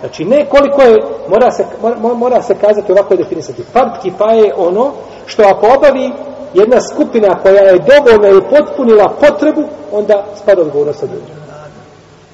Znači, 0.00 0.24
ne 0.24 0.46
koliko 0.48 0.82
je, 0.82 1.02
mora 1.28 1.50
se, 1.50 1.64
mora, 1.82 2.14
mora 2.14 2.42
se 2.42 2.54
kazati 2.54 2.92
ovako 2.92 3.14
je 3.14 3.18
definisati. 3.18 3.62
Fard 3.72 3.90
kifa 4.02 4.32
je 4.32 4.54
ono 4.56 4.92
što 5.26 5.42
ako 5.42 5.66
obavi 5.76 6.12
jedna 6.54 6.80
skupina 6.80 7.38
koja 7.42 7.62
je 7.62 7.78
dovoljno 7.78 8.38
i 8.38 8.42
potpunila 8.50 9.14
potrebu, 9.20 9.64
onda 9.92 10.24
spada 10.42 10.62
odgovornost 10.62 11.00
sa 11.00 11.06
drugim. 11.06 11.36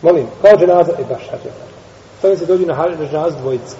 Molim, 0.02 0.26
kao 0.42 0.56
dženaza, 0.56 0.92
e 0.92 1.04
baš, 1.08 1.28
hađe. 1.30 1.50
To 2.22 2.36
se 2.36 2.46
dođu 2.46 2.66
na 2.66 2.74
hađe 2.74 3.08
dženaz 3.10 3.36
dvojica. 3.36 3.76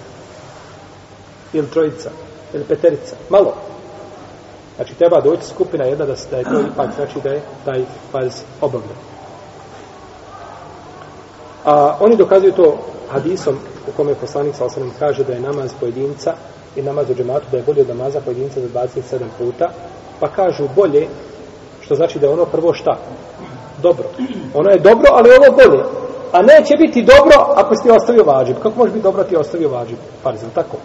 Ili 1.53 1.67
trojica. 1.67 2.09
Ili 2.53 2.63
peterica. 2.63 3.15
Malo. 3.29 3.53
Znači, 4.75 4.95
treba 4.95 5.21
doći 5.21 5.45
skupina 5.45 5.83
jedna 5.83 6.05
da, 6.05 6.13
da 6.31 6.37
je 6.37 6.43
to 6.43 6.59
ipak, 6.59 6.89
znači 6.95 7.19
da 7.23 7.29
je 7.29 7.41
taj 7.65 7.81
farz 8.11 8.33
obavljen. 8.61 8.97
A 11.65 11.97
oni 11.99 12.15
dokazuju 12.15 12.51
to 12.51 12.77
hadisom 13.09 13.55
u 13.87 13.91
kome 13.97 14.15
poslanik 14.15 14.55
sa 14.55 14.65
osanem 14.65 14.91
kaže 14.99 15.23
da 15.23 15.33
je 15.33 15.39
namaz 15.39 15.71
pojedinca 15.79 16.33
i 16.75 16.81
namaz 16.81 17.09
u 17.09 17.15
džematu 17.15 17.45
da 17.51 17.57
je 17.57 17.63
bolje 17.63 17.81
od 17.81 17.87
namaza 17.87 18.21
pojedinca 18.21 18.61
za 18.61 18.67
27 18.67 19.19
puta, 19.37 19.69
pa 20.19 20.27
kažu 20.27 20.63
bolje, 20.75 21.07
što 21.81 21.95
znači 21.95 22.19
da 22.19 22.27
je 22.27 22.33
ono 22.33 22.45
prvo 22.45 22.73
šta? 22.73 22.97
Dobro. 23.81 24.05
Ono 24.53 24.69
je 24.69 24.79
dobro, 24.79 25.07
ali 25.11 25.29
ovo 25.29 25.55
bolje. 25.55 25.83
A 26.31 26.41
neće 26.41 26.77
biti 26.77 27.03
dobro 27.03 27.53
ako 27.55 27.75
si 27.75 27.83
ti 27.83 27.91
ostavio 27.91 28.23
vađib. 28.23 28.55
Kako 28.63 28.79
može 28.79 28.91
biti 28.91 29.03
dobro 29.03 29.23
ti 29.23 29.35
ostavio 29.35 29.69
vađib? 29.69 29.97
Farz, 30.23 30.39
tako? 30.55 30.77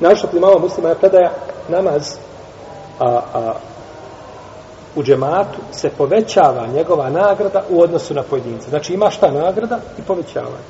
Našto 0.00 0.26
primama 0.26 0.58
muslima 0.58 0.88
je 0.88 0.94
predaja 0.94 1.30
namaz 1.68 2.16
a, 2.98 3.20
a, 3.34 3.52
u 4.96 5.02
džematu 5.02 5.58
se 5.72 5.90
povećava 5.90 6.66
njegova 6.66 7.10
nagrada 7.10 7.62
u 7.70 7.82
odnosu 7.82 8.14
na 8.14 8.22
pojedinca. 8.22 8.70
Znači 8.70 8.94
ima 8.94 9.10
šta 9.10 9.30
nagrada 9.30 9.78
i 9.98 10.02
povećavanje. 10.02 10.64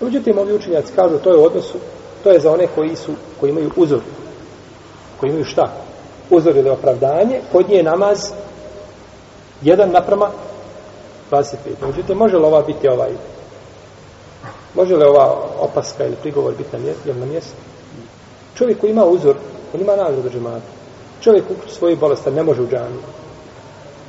Međutim, 0.00 0.38
ovi 0.38 0.54
učenjaci 0.54 0.92
kažu 0.96 1.18
to 1.18 1.30
je 1.30 1.36
u 1.36 1.44
odnosu, 1.44 1.78
to 2.24 2.30
je 2.30 2.40
za 2.40 2.52
one 2.52 2.66
koji 2.74 2.96
su, 2.96 3.12
koji 3.40 3.50
imaju 3.50 3.70
uzor. 3.76 4.00
Koji 5.20 5.30
imaju 5.30 5.44
šta? 5.44 5.72
Uzor 6.30 6.56
ili 6.56 6.70
opravdanje. 6.70 7.40
Kod 7.52 7.68
nje 7.68 7.76
je 7.76 7.82
namaz 7.82 8.32
jedan 9.62 9.90
naprama 9.90 10.30
25. 11.30 11.44
Međutim, 11.86 12.18
može 12.18 12.36
li 12.36 12.44
ova 12.44 12.62
biti 12.62 12.88
ovaj 12.88 13.10
Može 14.74 14.96
li 14.96 15.04
ova 15.04 15.36
opaska 15.60 16.06
ili 16.06 16.16
prigovor 16.16 16.54
biti 16.58 16.76
na 16.76 16.78
mjestu? 16.78 17.14
Na 17.20 17.26
mjestu? 17.26 17.56
Čovjek 18.56 18.80
koji 18.80 18.90
ima 18.90 19.04
uzor, 19.04 19.36
on 19.74 19.80
ima 19.80 19.96
nagradu 19.96 20.30
džemata. 20.30 20.66
Čovjek 21.20 21.44
u 21.50 21.68
svoju 21.70 21.96
bolesti 21.96 22.30
ne 22.30 22.42
može 22.42 22.62
u 22.62 22.68
džamiju. 22.68 23.02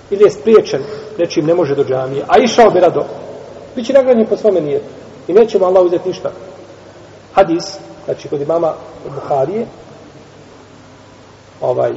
Ili 0.09 0.23
je 0.23 0.31
spriječen, 0.31 0.81
nečim 1.17 1.45
ne 1.45 1.53
može 1.53 1.75
do 1.75 1.83
džamije, 1.83 2.23
a 2.27 2.39
išao 2.39 2.69
bi 2.69 2.79
rado. 2.79 3.05
Biće 3.75 3.93
nagrađen 3.93 4.25
po 4.25 4.37
svome 4.37 4.61
nijetu. 4.61 4.85
I 5.27 5.33
neće 5.33 5.59
mu 5.59 5.65
Allah 5.65 5.83
uzeti 5.83 6.09
ništa. 6.09 6.31
Hadis, 7.33 7.77
znači 8.05 8.27
kod 8.27 8.41
imama 8.41 8.73
Buharije, 9.15 9.65
ovaj, 11.61 11.91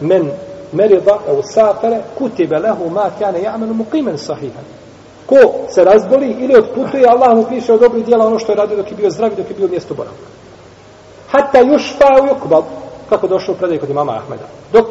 men 0.00 0.30
merida 0.72 1.18
u 1.38 1.42
safere, 1.42 2.02
kutibe 2.18 2.58
lehu 2.58 2.90
ma 2.90 3.10
kane 3.18 3.42
ja'menu 3.42 3.74
muqimen 3.74 4.16
sahihan. 4.16 4.64
Ko 5.26 5.36
se 5.68 5.84
razboli 5.84 6.36
ili 6.40 6.56
odputuje, 6.56 7.06
Allah 7.08 7.36
mu 7.36 7.44
piše 7.48 7.72
od 7.72 7.80
dobrih 7.80 8.04
dijela 8.04 8.26
ono 8.26 8.38
što 8.38 8.52
je 8.52 8.56
radio 8.56 8.76
dok 8.76 8.90
je 8.90 8.96
bio 8.96 9.10
zdrav 9.10 9.32
i 9.32 9.36
dok 9.36 9.50
je 9.50 9.56
bio 9.56 9.68
mjesto 9.68 9.94
boravka 9.94 10.40
hatta 11.30 11.58
yushfa 11.58 12.22
u 12.22 12.26
yukbal. 12.26 12.62
Kako 13.08 13.28
došlo 13.28 13.54
u 13.54 13.56
predaj 13.56 13.78
kod 13.78 13.90
imama 13.90 14.12
Ahmeda? 14.12 14.44
Dok 14.72 14.86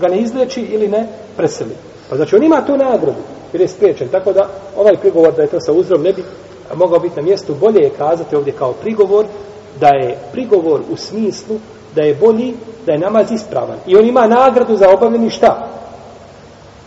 ga 0.00 0.08
ne 0.08 0.18
izleči 0.18 0.60
ili 0.60 0.88
ne 0.88 1.06
preseli. 1.36 1.74
Pa 2.10 2.16
znači 2.16 2.36
on 2.36 2.42
ima 2.42 2.66
tu 2.66 2.76
nagradu 2.76 3.20
jer 3.52 3.60
je 3.60 3.68
spriječen. 3.68 4.08
Tako 4.08 4.32
da 4.32 4.48
ovaj 4.76 4.96
prigovor 4.96 5.32
da 5.32 5.42
je 5.42 5.48
to 5.48 5.60
sa 5.60 5.72
uzrom 5.72 6.02
ne 6.02 6.12
bi 6.12 6.24
mogao 6.74 6.98
biti 6.98 7.16
na 7.16 7.22
mjestu. 7.22 7.54
Bolje 7.54 7.82
je 7.82 7.90
kazati 7.98 8.36
ovdje 8.36 8.52
kao 8.52 8.72
prigovor 8.72 9.26
da 9.80 9.88
je 9.88 10.18
prigovor 10.32 10.80
u 10.90 10.96
smislu 10.96 11.56
da 11.94 12.02
je 12.02 12.14
bolji 12.14 12.54
da 12.86 12.92
je 12.92 12.98
namaz 12.98 13.32
ispravan. 13.32 13.76
I 13.86 13.96
on 13.96 14.04
ima 14.04 14.26
nagradu 14.26 14.76
za 14.76 14.90
obavljeni 14.90 15.30
šta? 15.30 15.68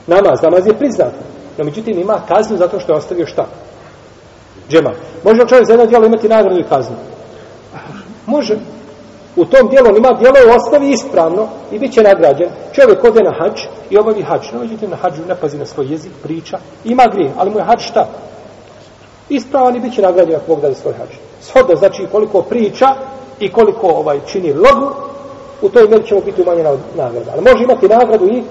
Namaz, 0.08 0.42
namaz 0.42 0.68
je 0.68 0.78
priznat. 0.78 1.14
No 1.58 1.64
međutim 1.64 2.00
ima 2.00 2.22
kaznu 2.28 2.58
zato 2.58 2.80
što 2.80 2.94
je 2.94 2.98
ostavio 2.98 3.26
šta? 3.26 3.46
Džema 4.70 4.92
može 5.24 5.42
li 5.42 5.50
čovjek 5.50 5.68
za 5.68 5.74
jedno 5.74 5.86
djelo 5.86 6.06
imati 6.06 6.30
nagradu 6.30 6.60
i 6.60 6.70
kaznu? 6.70 6.96
Može 8.26 8.58
u 9.36 9.46
tom 9.46 9.70
dijelu 9.70 9.88
on 9.90 9.98
ima 9.98 10.10
dijelo 10.20 10.56
ostavi 10.56 10.92
ispravno 10.92 11.48
i 11.72 11.80
bit 11.80 11.94
će 11.94 12.04
nagrađen. 12.04 12.50
Čovjek 12.72 13.04
ode 13.04 13.20
na 13.24 13.34
hađ 13.40 13.62
i 13.90 13.98
obavi 13.98 14.22
hađ. 14.22 14.52
No, 14.54 14.60
međutim, 14.60 14.90
na 14.90 14.96
hađu 14.96 15.22
ne 15.28 15.36
pazi 15.36 15.58
na 15.58 15.66
svoj 15.66 15.92
jezik, 15.92 16.12
priča. 16.24 16.58
Ima 16.86 17.04
grije, 17.14 17.32
ali 17.38 17.50
mu 17.50 17.58
je 17.60 17.64
hađ 17.64 17.82
šta? 17.82 18.08
Ispravan 19.30 19.76
i 19.76 19.80
bit 19.80 19.96
će 19.96 20.02
nagrađen 20.02 20.36
ako 20.36 20.48
Bog 20.48 20.62
da 20.62 20.74
svoj 20.74 20.94
hađ. 20.94 21.10
Shodno, 21.42 21.76
znači 21.76 22.08
koliko 22.12 22.42
priča 22.42 22.88
i 23.40 23.52
koliko 23.52 23.88
ovaj 23.88 24.20
čini 24.26 24.54
logu, 24.54 24.94
u 25.62 25.70
toj 25.70 25.88
mjeri 25.88 26.08
ćemo 26.08 26.22
biti 26.22 26.42
umanjena 26.42 26.78
nagrada. 26.96 27.32
Ali 27.32 27.42
može 27.42 27.64
imati 27.64 27.88
nagradu 27.88 28.26
i, 28.26 28.44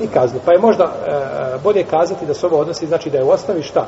i 0.00 0.06
kaznu. 0.06 0.40
Pa 0.44 0.52
je 0.52 0.58
možda 0.58 0.84
e, 0.84 1.10
e, 1.10 1.58
bolje 1.64 1.84
kazati 1.84 2.26
da 2.26 2.34
se 2.34 2.46
ovo 2.46 2.58
odnosi, 2.58 2.86
znači 2.86 3.10
da 3.10 3.18
je 3.18 3.24
u 3.24 3.30
osnovi 3.30 3.62
šta? 3.62 3.86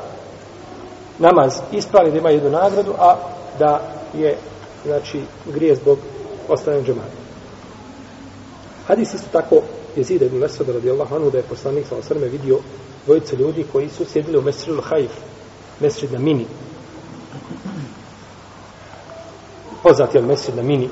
Namaz 1.19 1.59
ispravan 1.71 2.11
da 2.11 2.17
ima 2.17 2.29
jednu 2.29 2.49
nagradu, 2.49 2.93
a 2.99 3.15
da 3.59 3.81
je 4.13 4.37
znači 4.85 5.21
grije 5.53 5.75
zbog 5.75 5.97
ostavljanja 6.49 6.85
džemata. 6.85 7.23
Hadis 8.87 9.13
isto 9.13 9.27
tako 9.31 9.61
je 9.95 10.03
zida 10.03 10.25
ibn 10.25 10.37
Mesud 10.37 10.69
radijallahu 10.69 11.15
anhu 11.15 11.29
da 11.29 11.37
je 11.37 11.43
poslanik 11.43 11.87
sa 11.87 11.95
osrme 11.95 12.27
vidio 12.27 12.59
dvojice 13.05 13.35
ljudi 13.35 13.65
koji 13.71 13.89
su 13.89 14.05
sjedili 14.05 14.37
u 14.37 14.41
Mesrilu 14.41 14.81
Haif, 14.81 15.11
Mesrid 15.79 16.11
na 16.11 16.19
Mini. 16.19 16.45
Poznat 19.83 20.15
je 20.15 20.19
od 20.19 20.27
Mesrid 20.27 20.55
na 20.55 20.63
Mini, 20.63 20.89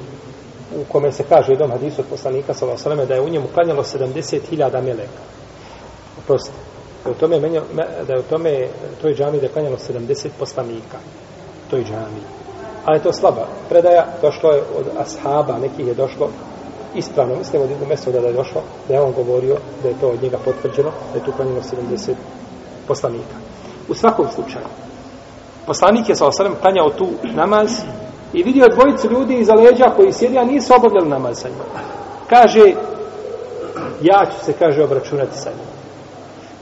u 0.76 0.84
kome 0.92 1.12
se 1.12 1.24
kaže 1.30 1.52
jednom 1.52 1.72
hadisu 1.72 2.02
od 2.02 2.08
poslanika 2.08 2.54
sa 2.54 2.66
osrme 2.66 3.06
da 3.06 3.14
je 3.14 3.22
u 3.22 3.30
njemu 3.30 3.48
klanjalo 3.54 3.84
70.000 3.84 4.84
meleka. 4.84 5.22
Oprosti. 6.18 6.52
Je 7.06 7.12
u 7.12 7.16
tome, 7.16 7.40
da 8.08 8.14
je 8.14 8.20
u 8.20 8.24
tome 8.30 8.68
toj 9.02 9.14
džami 9.14 9.40
da 9.40 9.46
je 9.46 9.52
klanjalo 9.52 9.78
70 9.78 10.28
poslanika. 10.40 10.98
Toj 11.70 11.84
džami 11.84 12.42
ali 12.86 12.98
je 12.98 13.04
to 13.04 13.14
slaba 13.14 13.48
predaja, 13.70 14.06
došlo 14.22 14.52
je 14.52 14.62
od 14.78 14.86
ashaba, 14.98 15.58
nekih 15.58 15.88
je 15.88 15.94
došlo 15.94 16.30
ispravno, 16.96 17.36
mislim 17.36 17.62
od 17.62 17.70
jednog 17.70 17.90
mesta 17.90 18.12
da 18.12 18.18
je 18.18 18.34
došlo, 18.34 18.62
da 18.88 18.94
je 18.94 19.02
on 19.02 19.12
govorio 19.12 19.58
da 19.84 19.90
je 19.90 19.96
to 20.02 20.08
od 20.08 20.24
njega 20.24 20.38
potvrđeno, 20.46 20.92
da 21.14 21.20
je 21.20 21.26
tu 21.26 21.32
klanjeno 21.32 21.62
70 21.62 22.14
poslanika. 22.88 23.36
U 23.90 23.94
svakom 23.94 24.26
slučaju, 24.36 24.66
poslanik 25.66 26.10
je 26.10 26.16
sa 26.16 26.28
osadem 26.28 26.56
klanjao 26.62 26.90
tu 26.90 27.08
namaz 27.24 27.72
i 28.34 28.44
vidio 28.44 28.68
dvojicu 28.68 29.12
ljudi 29.12 29.40
iza 29.40 29.54
leđa 29.54 29.86
koji 29.96 30.14
sjedi, 30.14 30.38
a 30.38 30.44
nisu 30.44 30.74
obavljali 30.76 31.10
namaz 31.10 31.42
sa 31.42 31.50
njima. 31.50 31.64
Kaže, 32.30 32.74
ja 34.02 34.26
ću 34.26 34.46
se, 34.46 34.54
kaže, 34.54 34.84
obračunati 34.84 35.38
sa 35.38 35.50
njima. 35.50 35.72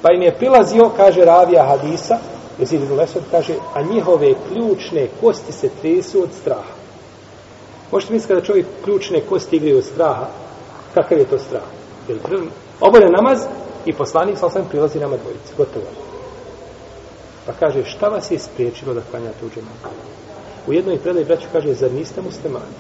Pa 0.02 0.14
im 0.14 0.22
je 0.22 0.36
prilazio, 0.36 0.92
kaže 0.98 1.26
Ravija 1.26 1.66
Hadisa, 1.66 2.18
Jezid 2.60 2.84
ibn 2.84 2.96
Lesod 2.96 3.24
kaže, 3.32 3.54
a 3.74 3.82
njihove 3.82 4.34
ključne 4.48 5.08
kosti 5.22 5.52
se 5.52 5.70
tresu 5.82 6.24
od 6.24 6.30
straha. 6.42 6.74
Možete 7.92 8.14
misliti 8.14 8.34
kada 8.34 8.46
čovjek 8.46 8.66
ključne 8.84 9.22
kosti 9.30 9.56
igraju 9.56 9.78
od 9.78 9.86
straha, 9.86 10.28
kakav 10.94 11.18
je 11.18 11.26
to 11.26 11.40
strah? 11.40 11.64
Jer 12.08 12.18
obore 12.80 13.10
namaz 13.10 13.40
i 13.86 13.94
poslanik 13.94 14.38
sa 14.38 14.46
osam 14.46 14.66
prilazi 14.70 15.00
nama 15.00 15.18
dvojice. 15.18 15.54
Gotovo. 15.58 15.86
Pa 17.46 17.54
kaže, 17.54 17.86
šta 17.86 18.08
vas 18.08 18.32
je 18.32 18.40
spriječilo 18.40 18.94
da 18.94 19.02
klanjate 19.12 19.46
u 19.46 19.50
džematu? 19.50 19.90
U 20.68 20.74
jednoj 20.74 20.98
predaj 20.98 21.26
braću 21.26 21.48
kaže, 21.52 21.74
zar 21.74 21.92
niste 21.92 22.22
muslimani? 22.22 22.76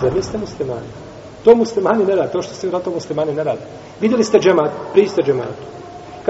Zar 0.00 0.14
niste 0.14 0.38
muslimani? 0.38 0.88
To 1.44 1.54
muslimani 1.54 2.04
ne 2.04 2.16
rade, 2.16 2.32
to 2.32 2.42
što 2.42 2.54
ste 2.54 2.70
to 2.70 2.90
muslimani 2.90 3.34
ne 3.34 3.44
rade. 3.44 3.60
Vidjeli 4.00 4.24
ste 4.24 4.38
džemat, 4.38 4.70
priste 4.92 5.22
džematu. 5.22 5.64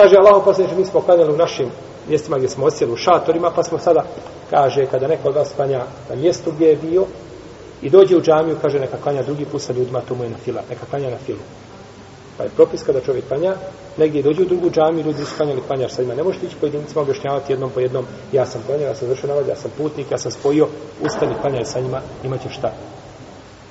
Kaže 0.00 0.16
Allah 0.16 0.56
se 0.56 0.76
mi 0.76 0.84
smo 0.84 1.00
klanjali 1.00 1.32
u 1.32 1.36
našim 1.36 1.68
mjestima 2.08 2.36
gdje 2.36 2.48
smo 2.48 2.66
osjeli 2.66 2.92
u 2.92 2.96
šatorima, 2.96 3.50
pa 3.56 3.62
smo 3.62 3.78
sada, 3.78 4.04
kaže, 4.50 4.86
kada 4.86 5.08
neko 5.08 5.28
od 5.28 5.34
vas 5.34 5.52
klanja 5.56 5.84
na 6.08 6.16
mjestu 6.16 6.52
gdje 6.52 6.66
je 6.66 6.76
bio 6.76 7.04
i 7.82 7.90
dođe 7.90 8.16
u 8.16 8.20
džamiju, 8.20 8.56
kaže, 8.62 8.80
neka 8.80 8.96
klanja 9.02 9.22
drugi 9.22 9.44
put 9.44 9.62
sa 9.62 9.72
ljudima, 9.72 10.00
to 10.00 10.14
mu 10.14 10.24
je 10.24 10.30
na 10.30 10.36
fila, 10.36 10.62
neka 10.70 10.86
klanja 10.90 11.10
na 11.10 11.16
filu. 11.26 11.38
Pa 12.36 12.44
je 12.44 12.50
propis 12.56 12.82
kada 12.82 13.00
čovjek 13.00 13.28
klanja, 13.28 13.54
negdje 13.96 14.22
dođe 14.22 14.42
u 14.42 14.44
drugu 14.44 14.70
džamiju, 14.70 15.04
ljudi 15.04 15.24
su 15.24 15.36
klanjali, 15.36 15.60
klanjaš 15.66 15.92
sa 15.92 16.02
njima. 16.02 16.14
Ne 16.14 16.22
možete 16.22 16.46
ići 16.46 16.56
pojedincima 16.60 17.02
objašnjavati 17.02 17.52
jednom 17.52 17.70
po 17.70 17.80
jednom, 17.80 18.04
ja 18.32 18.46
sam 18.46 18.62
klanjao, 18.66 18.88
ja 18.88 18.94
sam 18.94 19.08
završio 19.08 19.28
navad, 19.28 19.48
ja 19.48 19.56
sam 19.56 19.70
putnik, 19.78 20.10
ja 20.10 20.18
sam 20.18 20.30
spojio, 20.30 20.68
ustani, 21.04 21.34
klanjaj 21.40 21.64
sa 21.64 21.80
njima, 21.80 22.00
imat 22.24 22.42
ćeš 22.42 22.56
šta? 22.56 22.72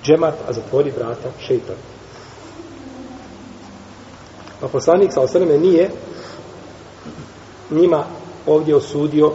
Džemat, 0.03 0.35
a 0.47 0.53
zatvori 0.53 0.91
vrata, 0.91 1.29
šeitan. 1.39 1.75
Pa 4.61 4.67
poslanik 4.67 5.13
sa 5.13 5.21
osaneme 5.21 5.57
nije 5.57 5.89
njima 7.71 8.03
ovdje 8.47 8.75
osudio 8.75 9.31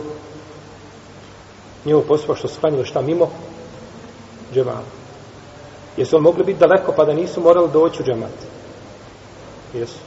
njevo 1.85 2.03
postupak 2.09 2.37
što 2.37 2.49
su 2.49 2.61
klanjali 2.61 2.85
šta 2.85 3.03
mimo 3.03 3.29
džemata. 4.55 5.05
Jesu 5.97 6.17
on 6.17 6.23
mogli 6.23 6.45
biti 6.45 6.59
daleko 6.59 6.93
pa 6.97 7.05
da 7.05 7.13
nisu 7.13 7.41
morali 7.41 7.69
doći 7.73 8.03
u 8.03 8.05
džemat? 8.05 8.33
Jesu. 9.75 9.99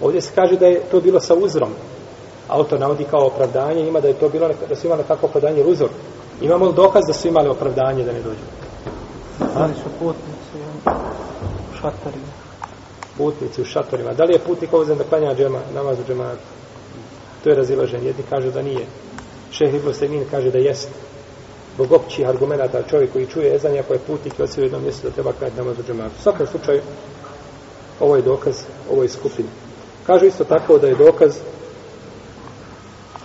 Ovdje 0.00 0.20
se 0.20 0.30
kaže 0.34 0.56
da 0.56 0.66
je 0.66 0.80
to 0.90 1.00
bilo 1.00 1.20
sa 1.20 1.34
uzrom. 1.34 1.70
Autor 2.48 2.80
navodi 2.80 3.04
kao 3.04 3.26
opravdanje, 3.26 3.88
ima 3.88 4.00
da 4.00 4.08
je 4.08 4.14
to 4.14 4.28
bilo 4.28 4.50
da 4.68 4.76
su 4.76 4.86
imali 4.86 5.02
kako 5.08 5.26
opravdanje 5.26 5.64
uzor. 5.64 5.88
Imamo 6.40 6.66
li 6.66 6.74
dokaz 6.74 7.02
da 7.06 7.12
su 7.12 7.28
imali 7.28 7.48
opravdanje 7.48 8.04
da 8.04 8.12
ne 8.12 8.22
dođu? 8.22 8.44
Ali 9.54 9.74
su 9.74 9.88
putnici 9.98 10.56
u 11.72 11.76
šatorima. 11.76 12.32
Putnici 13.18 13.62
u 13.62 13.64
šatorima. 13.64 14.12
Da 14.12 14.24
li 14.24 14.32
je 14.32 14.38
putnik 14.38 14.72
ovdje 14.72 14.94
da 14.94 15.04
klanja 15.04 15.34
džema, 15.34 15.58
namaz 15.74 15.98
u 16.00 16.04
džematu? 16.08 16.42
To 17.44 17.50
je 17.50 17.56
razilaženje. 17.56 18.06
Jedni 18.06 18.24
kaže 18.30 18.50
da 18.50 18.62
nije. 18.62 18.86
Šeh 19.52 19.74
Ibn 19.74 19.92
Semin 19.94 20.24
kaže 20.30 20.50
da 20.50 20.58
jest. 20.58 20.88
Bog 21.78 21.92
općih 21.92 22.28
argumenta 22.28 22.82
čovjek 22.90 23.12
koji 23.12 23.26
čuje 23.26 23.54
ezanje 23.54 23.78
ako 23.78 23.92
je 23.92 23.98
putnik 23.98 24.34
i 24.38 24.60
u 24.60 24.62
jednom 24.62 24.82
mjestu 24.82 25.08
da 25.08 25.14
treba 25.14 25.32
klanjati 25.32 25.58
namaz 25.58 25.78
u 25.78 25.82
džematu. 25.82 26.14
U 26.18 26.22
svakom 26.22 26.46
slučaju, 26.46 26.80
ovo 28.00 28.16
je 28.16 28.22
dokaz 28.22 28.54
ovoj 28.90 29.08
skupini. 29.08 29.48
Kažu 30.06 30.26
isto 30.26 30.44
tako 30.44 30.78
da 30.78 30.86
je 30.86 30.94
dokaz 30.94 31.34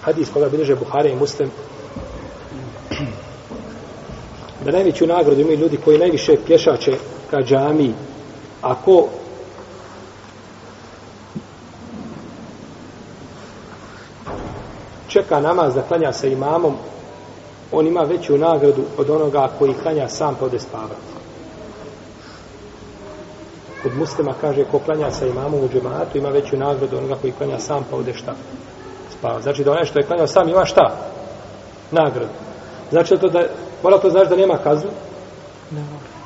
hadis 0.01 0.29
koga 0.33 0.49
bilježe 0.49 0.75
Buhari 0.75 1.11
i 1.11 1.15
Muslim 1.15 1.51
da 4.65 4.71
najveću 4.71 5.07
nagradu 5.07 5.41
imaju 5.41 5.57
ljudi 5.57 5.77
koji 5.77 5.97
najviše 5.97 6.35
pješače 6.45 6.93
ka 7.31 7.37
džami 7.37 7.93
ko 8.85 9.07
čeka 15.09 15.39
namaz 15.39 15.75
da 15.75 15.81
klanja 15.81 16.13
sa 16.13 16.27
imamom 16.27 16.73
on 17.71 17.87
ima 17.87 18.01
veću 18.01 18.37
nagradu 18.37 18.83
od 18.97 19.09
onoga 19.09 19.49
koji 19.59 19.73
klanja 19.73 20.07
sam 20.07 20.35
pa 20.39 20.45
ode 20.45 20.59
spavati 20.59 21.09
kod 23.83 23.97
muslima 23.97 24.33
kaže 24.41 24.63
ko 24.71 24.79
klanja 24.79 25.11
sa 25.11 25.25
imamom 25.25 25.63
u 25.63 25.69
džematu 25.73 26.17
ima 26.17 26.29
veću 26.29 26.57
nagradu 26.57 26.97
onoga 26.97 27.15
koji 27.21 27.33
klanja 27.33 27.59
sam 27.59 27.85
pa 27.89 27.95
ode 27.95 28.13
šta 28.13 28.35
spava. 29.19 29.41
Znači 29.41 29.63
da 29.63 29.71
onaj 29.71 29.85
što 29.85 29.99
je 29.99 30.05
klanjao 30.05 30.27
sam 30.27 30.49
ima 30.49 30.65
šta? 30.65 30.95
Nagradu. 31.91 32.33
Znači 32.91 33.17
to 33.17 33.27
da, 33.27 33.43
mora 33.83 33.97
to 33.97 34.09
znači 34.09 34.29
da 34.29 34.35
nema 34.35 34.57
kaznu? 34.57 34.89
Ne 35.71 35.81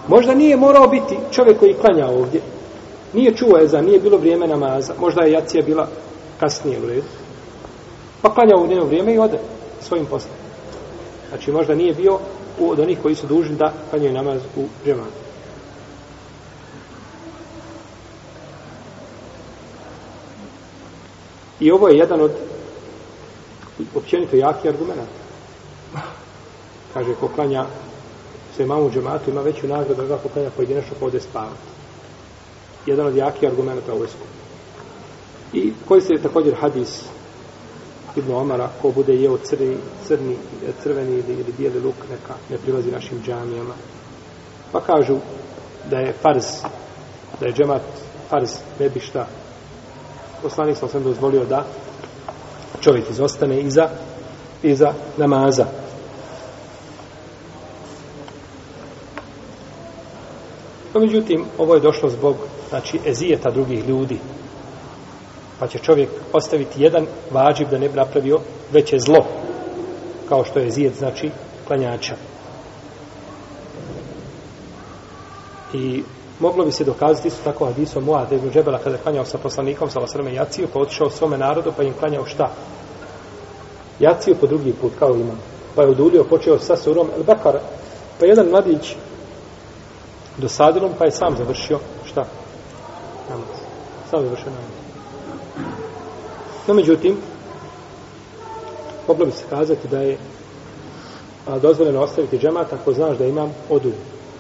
Možda 0.08 0.34
nije 0.34 0.58
morao 0.58 0.88
biti 0.88 1.18
čovjek 1.32 1.60
koji 1.60 1.74
klanja 1.74 2.08
ovdje. 2.08 2.42
Nije 3.14 3.36
čuo 3.36 3.60
eza, 3.60 3.82
nije 3.82 4.00
bilo 4.00 4.18
vrijeme 4.18 4.48
namaza. 4.48 4.94
Možda 5.00 5.22
je 5.22 5.32
jacija 5.32 5.64
bila 5.64 5.88
kasnije 6.40 6.80
u 6.80 6.86
redu. 6.86 7.08
Pa 8.24 8.34
klanja 8.34 8.56
u 8.56 8.68
njeno 8.68 8.86
vrijeme 8.86 9.14
i 9.14 9.20
ode 9.20 9.40
svojim 9.82 10.06
poslom. 10.06 10.36
Znači 11.30 11.52
možda 11.52 11.76
nije 11.76 11.94
bio 11.94 12.20
od 12.60 12.80
onih 12.80 13.00
koji 13.02 13.16
su 13.16 13.28
dužni 13.28 13.56
da 13.56 13.74
klanjaju 13.90 14.14
namaz 14.14 14.42
u 14.56 14.66
džematu. 14.86 15.24
I 21.60 21.72
ovo 21.72 21.88
je 21.88 21.98
jedan 21.98 22.22
od 22.22 22.32
općenito 23.96 24.36
jaki 24.36 24.70
argument. 24.70 25.10
Kaže, 26.94 27.16
ko 27.20 27.28
klanja 27.28 27.66
se 28.58 28.66
mamu 28.66 28.92
džematu, 28.92 29.32
ima 29.32 29.42
veću 29.42 29.68
nagradu 29.68 30.02
od 30.02 30.22
ko 30.24 30.30
klanja 30.30 30.50
pojedinačno 30.56 30.96
pa 31.00 31.06
ode 31.06 31.20
spavati. 31.20 31.68
Jedan 32.86 33.08
od 33.08 33.16
jakih 33.16 33.50
argumenta 33.50 33.92
u 33.92 33.96
ovoj 33.96 34.08
skupini. 34.08 34.44
I 35.54 35.74
koji 35.88 36.02
se 36.02 36.24
također 36.24 36.56
hadis 36.56 37.04
Ibn 38.16 38.32
Omara, 38.32 38.70
ko 38.82 38.92
bude 38.92 39.14
jeo 39.14 39.38
crni, 39.38 39.78
crni, 40.08 40.36
crveni 40.84 41.12
ili, 41.12 41.34
ili 41.34 41.54
bijeli 41.58 41.80
luk, 41.80 41.96
neka 42.12 42.34
ne 42.50 42.58
prilazi 42.58 42.92
našim 42.92 43.22
džamijama. 43.26 43.74
Pa 44.72 44.82
kažu 44.82 45.18
da 45.90 45.98
je 45.98 46.14
farz, 46.14 46.46
da 47.40 47.46
je 47.46 47.54
džemat 47.54 47.82
farz, 48.30 48.52
ne 48.80 48.90
bi 48.90 49.00
šta 49.00 49.28
poslanik 50.44 50.78
sam 50.78 50.90
sam 50.90 51.04
dozvolio 51.04 51.46
da 51.46 51.66
čovjek 52.82 53.10
izostane 53.10 53.62
iza, 53.62 53.90
iza 54.64 54.94
namaza. 55.18 55.66
No, 60.94 61.00
međutim, 61.00 61.46
ovo 61.58 61.74
je 61.74 61.80
došlo 61.80 62.10
zbog 62.10 62.36
znači, 62.70 63.00
ezijeta 63.06 63.52
drugih 63.52 63.88
ljudi. 63.88 64.20
Pa 65.64 65.68
će 65.68 65.80
čovjek 65.80 66.10
ostaviti 66.34 66.84
jedan 66.84 67.06
vađib 67.32 67.70
da 67.70 67.78
ne 67.78 67.90
bi 67.90 67.96
napravio 67.96 68.40
veće 68.72 69.00
zlo, 69.00 69.26
kao 70.30 70.44
što 70.46 70.60
je 70.60 70.72
zijed, 70.72 70.94
znači, 70.96 71.30
klanjača. 71.68 72.16
I 75.74 76.04
moglo 76.40 76.66
bi 76.66 76.72
se 76.72 76.84
dokazati 76.84 77.28
isto 77.28 77.44
tako 77.44 77.66
hadisom 77.66 78.04
Muad 78.04 78.32
ibn 78.32 78.52
Džebela 78.52 78.78
kada 78.78 78.96
je 78.96 79.02
klanjao 79.02 79.26
sa 79.26 79.38
poslanikom 79.38 79.90
sa 79.90 80.00
Lasrme 80.00 80.34
Jaciju 80.34 80.68
pa 80.74 80.80
otišao 80.80 81.10
svome 81.10 81.38
narodu 81.38 81.74
pa 81.78 81.84
im 81.84 81.94
klanjao 82.00 82.26
šta? 82.26 82.52
Jaciju 84.00 84.36
po 84.42 84.48
drugi 84.48 84.74
put 84.82 84.92
kao 85.00 85.16
imam. 85.16 85.40
Pa 85.76 85.82
je 85.82 85.90
udulio, 85.90 86.24
počeo 86.24 86.60
sa 86.60 86.76
surom 86.76 87.08
El 87.18 87.24
Bekara. 87.24 87.62
Pa 88.20 88.26
jedan 88.26 88.50
mladić 88.50 88.96
dosadilom 90.38 90.92
pa 91.00 91.06
je 91.06 91.12
sam 91.12 91.38
završio 91.38 91.80
šta? 92.06 92.26
Namaz. 93.30 93.48
Sam 94.10 94.24
završio 94.24 94.50
namaz. 94.50 94.83
No 96.68 96.74
međutim, 96.74 97.18
moglo 99.08 99.26
bi 99.26 99.32
se 99.32 99.44
kazati 99.50 99.88
da 99.88 100.00
je 100.00 100.18
a, 101.48 101.60
dozvoljeno 101.60 102.02
ostaviti 102.02 102.40
džemat 102.40 102.74
ako 102.74 102.94
znaš 102.94 103.18
da 103.18 103.26
imam 103.26 103.54
odulju. 103.70 103.96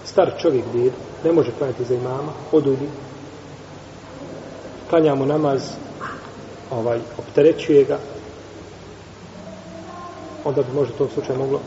Star 0.05 0.31
čovjek 0.41 0.65
djed, 0.71 0.93
ne 1.23 1.31
može 1.31 1.51
klanjati 1.51 1.85
za 1.85 1.95
imama, 1.95 2.31
odulji, 2.51 2.89
Klanjamo 4.93 5.25
namaz, 5.25 5.61
ovaj, 6.71 6.99
opterećuje 7.17 7.83
ga, 7.83 7.99
onda 10.43 10.63
bi 10.63 10.73
možda 10.73 10.97
to 10.97 11.05
u 11.05 11.09
slučaju 11.09 11.39
moglo, 11.39 11.59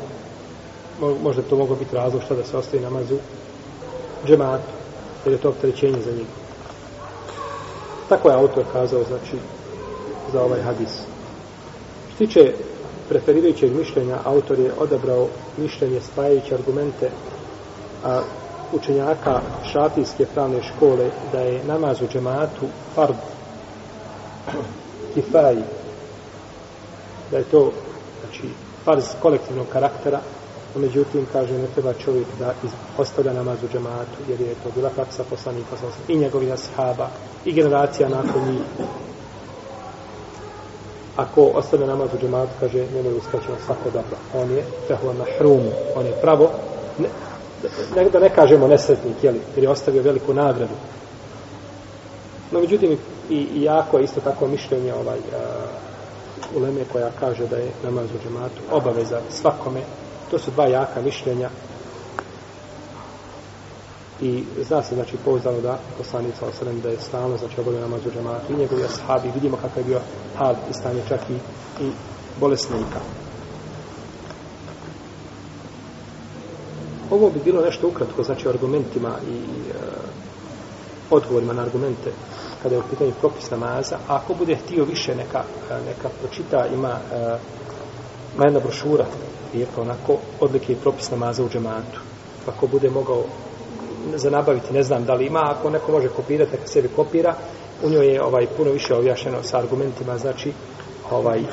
možda 1.23 1.43
to 1.43 1.57
moglo 1.57 1.77
biti 1.77 1.97
razlog 1.97 2.23
što 2.23 2.35
da 2.35 2.45
se 2.45 2.57
ostaje 2.57 2.83
namazu 2.83 3.17
džematu, 4.27 4.71
jer 5.25 5.33
je 5.33 5.41
to 5.41 5.49
opterećenje 5.49 6.03
za 6.03 6.11
njega. 6.11 6.46
Tako 8.09 8.29
je 8.29 8.35
autor 8.35 8.65
kazao, 8.73 9.05
znači, 9.05 9.37
za 10.33 10.43
ovaj 10.43 10.63
hadis. 10.63 10.91
Što 12.09 12.19
tiče 12.19 12.55
preferirajućeg 13.09 13.77
mišljenja, 13.77 14.19
autor 14.25 14.59
je 14.59 14.73
odabrao 14.79 15.29
mišljenje 15.57 16.01
spajajući 16.01 16.55
argumente 16.55 17.11
a, 18.05 18.23
učenjaka 18.73 19.41
šafijske 19.65 20.27
pravne 20.35 20.63
škole 20.63 21.11
da 21.33 21.41
je 21.41 21.65
namaz 21.65 22.03
u 22.03 22.07
džematu 22.07 22.67
fard 22.95 23.17
kifaji 25.15 25.63
da 27.31 27.37
je 27.37 27.45
to 27.45 27.73
znači 28.21 28.49
farz 28.85 29.05
kolektivnog 29.23 29.67
karaktera 29.73 30.21
No, 30.77 30.83
međutim, 30.83 31.27
kaže, 31.33 31.59
ne 31.59 31.67
treba 31.75 31.93
čovjek 31.93 32.27
da 32.39 32.53
iz, 32.65 32.71
ostavlja 32.99 33.33
namaz 33.33 33.59
u 33.63 33.69
džematu, 33.73 34.19
jer 34.29 34.41
je 34.41 34.55
to 34.55 34.71
bila 34.75 34.91
praksa 34.91 35.25
poslanika 35.31 35.77
sa 35.77 35.87
i 36.09 36.17
njegovih 36.17 36.53
ashaba, 36.53 37.09
i 37.45 37.53
generacija 37.53 38.09
nakon 38.09 38.49
njih. 38.49 38.61
Ako 41.17 41.43
ostavlja 41.43 41.87
namaz 41.87 42.09
u 42.15 42.19
džematu, 42.19 42.51
kaže, 42.61 42.87
njemu 42.95 43.09
je 43.09 43.15
uskraćeno 43.15 43.57
svako 43.67 43.91
dobro. 43.91 44.17
On 44.35 44.51
je, 44.51 44.65
tehova 44.89 45.13
mahrum, 45.13 45.63
on 45.95 46.07
je 46.07 46.13
pravo, 46.13 46.51
ne, 46.99 47.09
ne, 47.97 48.11
da 48.11 48.19
ne 48.19 48.29
kažemo 48.29 48.69
nesretnik, 48.69 49.25
jeli, 49.25 49.41
jer 49.55 49.65
je 49.65 49.71
ostavio 49.71 50.03
veliku 50.03 50.35
nagradu. 50.35 50.75
No, 52.51 52.61
međutim, 52.61 52.99
i, 53.31 53.37
i 53.37 53.63
jako 53.63 53.99
je 53.99 54.05
isto 54.05 54.21
tako 54.21 54.47
mišljenje 54.47 54.95
ovaj, 54.95 55.19
a, 55.19 55.67
uleme 56.57 56.85
koja 56.93 57.11
kaže 57.21 57.47
da 57.47 57.57
je 57.57 57.71
namaz 57.85 58.07
u 58.11 58.29
džematu 58.29 58.61
obaveza 58.73 59.21
svakome. 59.31 59.81
To 60.31 60.39
su 60.39 60.51
dva 60.51 60.67
jaka 60.67 61.01
mišljenja. 61.03 61.51
I 64.21 64.45
zna 64.69 64.83
se, 64.83 64.95
znači, 64.95 65.17
pouzdano 65.25 65.61
da 65.61 65.79
poslanica 65.99 66.47
osrem 66.47 66.81
da 66.81 66.89
je 66.89 67.01
stalno, 67.01 67.37
znači, 67.37 67.61
obavio 67.61 67.81
namaz 67.81 68.07
u 68.07 68.11
džematu 68.11 68.53
i 68.53 68.57
njegovi 68.57 68.85
ashabi. 68.85 69.31
Vidimo 69.35 69.57
kakav 69.57 69.79
je 69.79 69.85
bio 69.85 70.01
hal 70.39 70.55
i 70.71 70.75
stanje 70.75 71.03
čak 71.09 71.21
i, 71.31 71.35
i 71.85 71.91
bolesnika. 72.41 73.01
Ovo 77.11 77.31
bi 77.31 77.41
bilo 77.45 77.63
nešto 77.63 77.89
ukratko, 77.89 78.23
znači, 78.23 78.49
argumentima 78.49 79.11
i 79.31 79.37
e, 79.37 79.75
odgovorima 81.11 81.53
na 81.53 81.63
argumente 81.63 82.13
kada 82.63 82.75
je 82.75 82.81
u 82.81 82.89
pitanju 82.91 83.13
propis 83.21 83.51
namaza, 83.51 83.97
a 84.09 84.17
ako 84.17 84.35
bude 84.35 84.57
htio 84.57 84.85
više 84.85 85.15
neka, 85.15 85.45
e, 85.71 85.75
neka 85.75 86.09
pročita, 86.21 86.67
ima, 86.67 86.99
e, 87.13 87.39
ima 88.37 88.45
jedna 88.45 88.61
brošura, 88.61 89.07
lijepa 89.55 89.81
onako, 89.81 90.17
odlike 90.41 90.73
i 90.73 90.77
propis 90.77 91.11
namaza 91.11 91.45
u 91.45 91.49
džematu. 91.49 92.01
Ako 92.47 92.67
bude 92.67 92.91
mogao 92.91 93.23
zanabaviti, 94.15 94.75
ne 94.75 94.83
znam 94.83 95.05
da 95.05 95.15
li 95.15 95.27
ima, 95.27 95.41
ako 95.45 95.71
neko 95.71 95.93
može 95.93 96.09
kopirati, 96.09 96.53
neka 96.53 96.67
sebi 96.67 96.89
kopira, 96.97 97.35
u 97.83 97.91
njoj 97.91 98.07
je 98.07 98.23
ovaj 98.23 98.47
puno 98.57 98.71
više 98.71 98.95
objašnjeno 98.95 99.43
sa 99.43 99.59
argumentima, 99.59 100.19
znači 100.19 100.53
ovaj 101.11 101.41
e, 101.41 101.45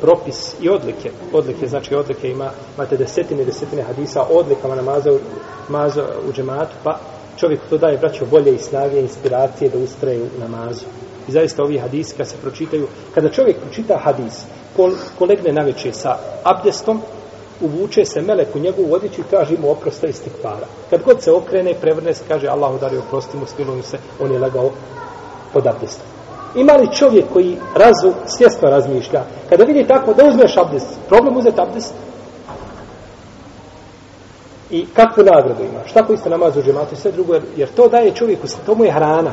propis 0.00 0.54
i 0.60 0.68
odlike. 0.68 1.10
Odlike, 1.32 1.68
znači 1.68 1.94
odlike 1.94 2.30
ima, 2.30 2.50
imate 2.76 2.96
desetine 2.96 3.44
desetine 3.44 3.82
hadisa 3.82 4.22
odlikama 4.30 4.74
namaza 4.74 5.12
u, 5.12 5.18
namaza 5.68 6.06
u 6.28 6.32
džematu, 6.32 6.76
pa 6.84 6.98
čovjek 7.36 7.60
to 7.70 7.78
daje, 7.78 7.98
braćo, 7.98 8.26
bolje 8.26 8.54
i 8.54 8.58
snage, 8.58 9.00
inspiracije 9.00 9.70
da 9.70 9.78
ustraje 9.78 10.22
u 10.22 10.40
namazu. 10.40 10.84
I 11.28 11.32
zaista 11.32 11.62
ovi 11.62 11.78
hadisi 11.78 12.14
kad 12.16 12.28
se 12.28 12.36
pročitaju, 12.42 12.86
kada 13.14 13.28
čovjek 13.28 13.56
pročita 13.60 13.98
hadis, 14.04 14.44
ko, 14.76 14.90
ko 15.18 15.24
legne 15.24 15.52
na 15.52 15.62
večer 15.62 15.94
sa 15.94 16.16
abdestom, 16.44 17.00
uvuče 17.60 18.04
se 18.04 18.22
melek 18.22 18.54
u 18.54 18.58
njegovu 18.58 18.94
odjeću 18.94 19.20
i 19.20 19.30
traži 19.30 19.56
mu 19.62 19.70
oprosta 19.70 20.06
iz 20.06 20.22
tikvara. 20.22 20.66
Kad 20.90 21.02
god 21.02 21.22
se 21.22 21.32
okrene, 21.32 21.74
prevrne 21.80 22.14
se, 22.14 22.24
kaže 22.28 22.48
Allah 22.48 22.74
udari 22.74 22.98
oprosti 22.98 23.36
mu, 23.36 23.46
smilujem 23.46 23.82
se, 23.82 23.98
on 24.20 24.32
je 24.32 24.38
legao 24.38 24.70
pod 25.52 25.66
abdestom. 25.66 26.06
Ima 26.56 26.72
li 26.72 26.92
čovjek 26.92 27.24
koji 27.32 27.56
razu, 27.74 28.12
svjesno 28.26 28.70
razmišlja, 28.70 29.24
kada 29.48 29.64
vidi 29.64 29.86
tako 29.88 30.14
da 30.14 30.28
uzmeš 30.28 30.56
abdest, 30.56 30.86
problem 31.08 31.36
uzeti 31.36 31.60
abdest, 31.60 31.94
i 34.70 34.86
kakvu 34.94 35.24
nagradu 35.24 35.62
ima. 35.62 35.80
Šta 35.86 36.06
koji 36.06 36.18
ste 36.18 36.30
namaz 36.30 36.56
u 36.56 36.62
džematu 36.62 36.94
i 36.94 36.96
sve 36.96 37.12
drugo, 37.12 37.34
jer, 37.34 37.42
jer 37.56 37.68
to 37.68 37.88
daje 37.88 38.14
čovjeku, 38.14 38.46
to 38.66 38.74
mu 38.74 38.84
je 38.84 38.92
hrana 38.92 39.32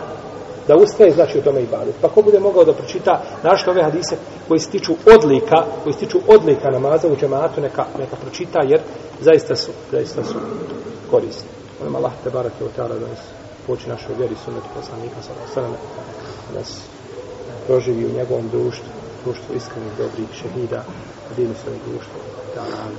da 0.67 0.75
ustaje 0.75 1.11
znači 1.11 1.39
u 1.39 1.41
tome 1.41 1.61
i 1.61 1.67
badet. 1.71 1.95
Pa 2.01 2.09
ko 2.09 2.21
bude 2.21 2.39
mogao 2.39 2.63
da 2.63 2.73
pročita 2.73 3.21
našto 3.43 3.71
ove 3.71 3.83
hadise 3.83 4.15
koji 4.47 4.59
se 4.59 4.69
tiču 4.69 4.93
odlika, 5.15 5.65
koji 5.83 5.93
se 5.93 5.99
tiču 5.99 6.19
odlika 6.27 6.69
namaza 6.69 7.07
u 7.07 7.15
džematu, 7.15 7.61
neka, 7.61 7.85
neka 7.99 8.15
pročita, 8.15 8.59
jer 8.67 8.81
zaista 9.21 9.55
su, 9.55 9.71
zaista 9.91 10.23
su 10.23 10.35
korisni. 11.11 11.49
Molim 11.79 11.95
Allah, 11.95 12.11
te 12.23 12.29
barake 12.29 12.63
je 12.63 12.65
otara 12.65 12.95
da 12.95 13.07
nas 13.07 13.19
poči 13.67 13.89
našoj 13.89 14.15
vjeri 14.15 14.35
sunetu 14.45 14.67
poslanika 14.75 15.21
sa 15.21 15.31
osrame, 15.45 15.77
da 16.53 16.59
nas 16.59 16.81
proživi 17.67 18.05
u 18.05 18.17
njegovom 18.17 18.49
društvu, 18.49 18.89
društvu 19.23 19.55
iskrenih 19.55 19.91
dobrih 19.97 20.27
šehida, 20.33 20.83
da 21.29 21.35
dinu 21.35 21.53
svoje 21.63 21.77
društvo, 21.87 22.19
da 22.55 22.61
nam, 22.61 22.91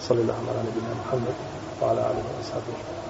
salim 0.00 0.26
da 0.26 0.32
amara 0.32 0.62
nebina 0.62 0.94
Muhammed, 1.04 1.34
hvala 1.78 2.02
alimu, 2.02 2.42
sadu, 2.42 2.72
hvala. 2.86 3.01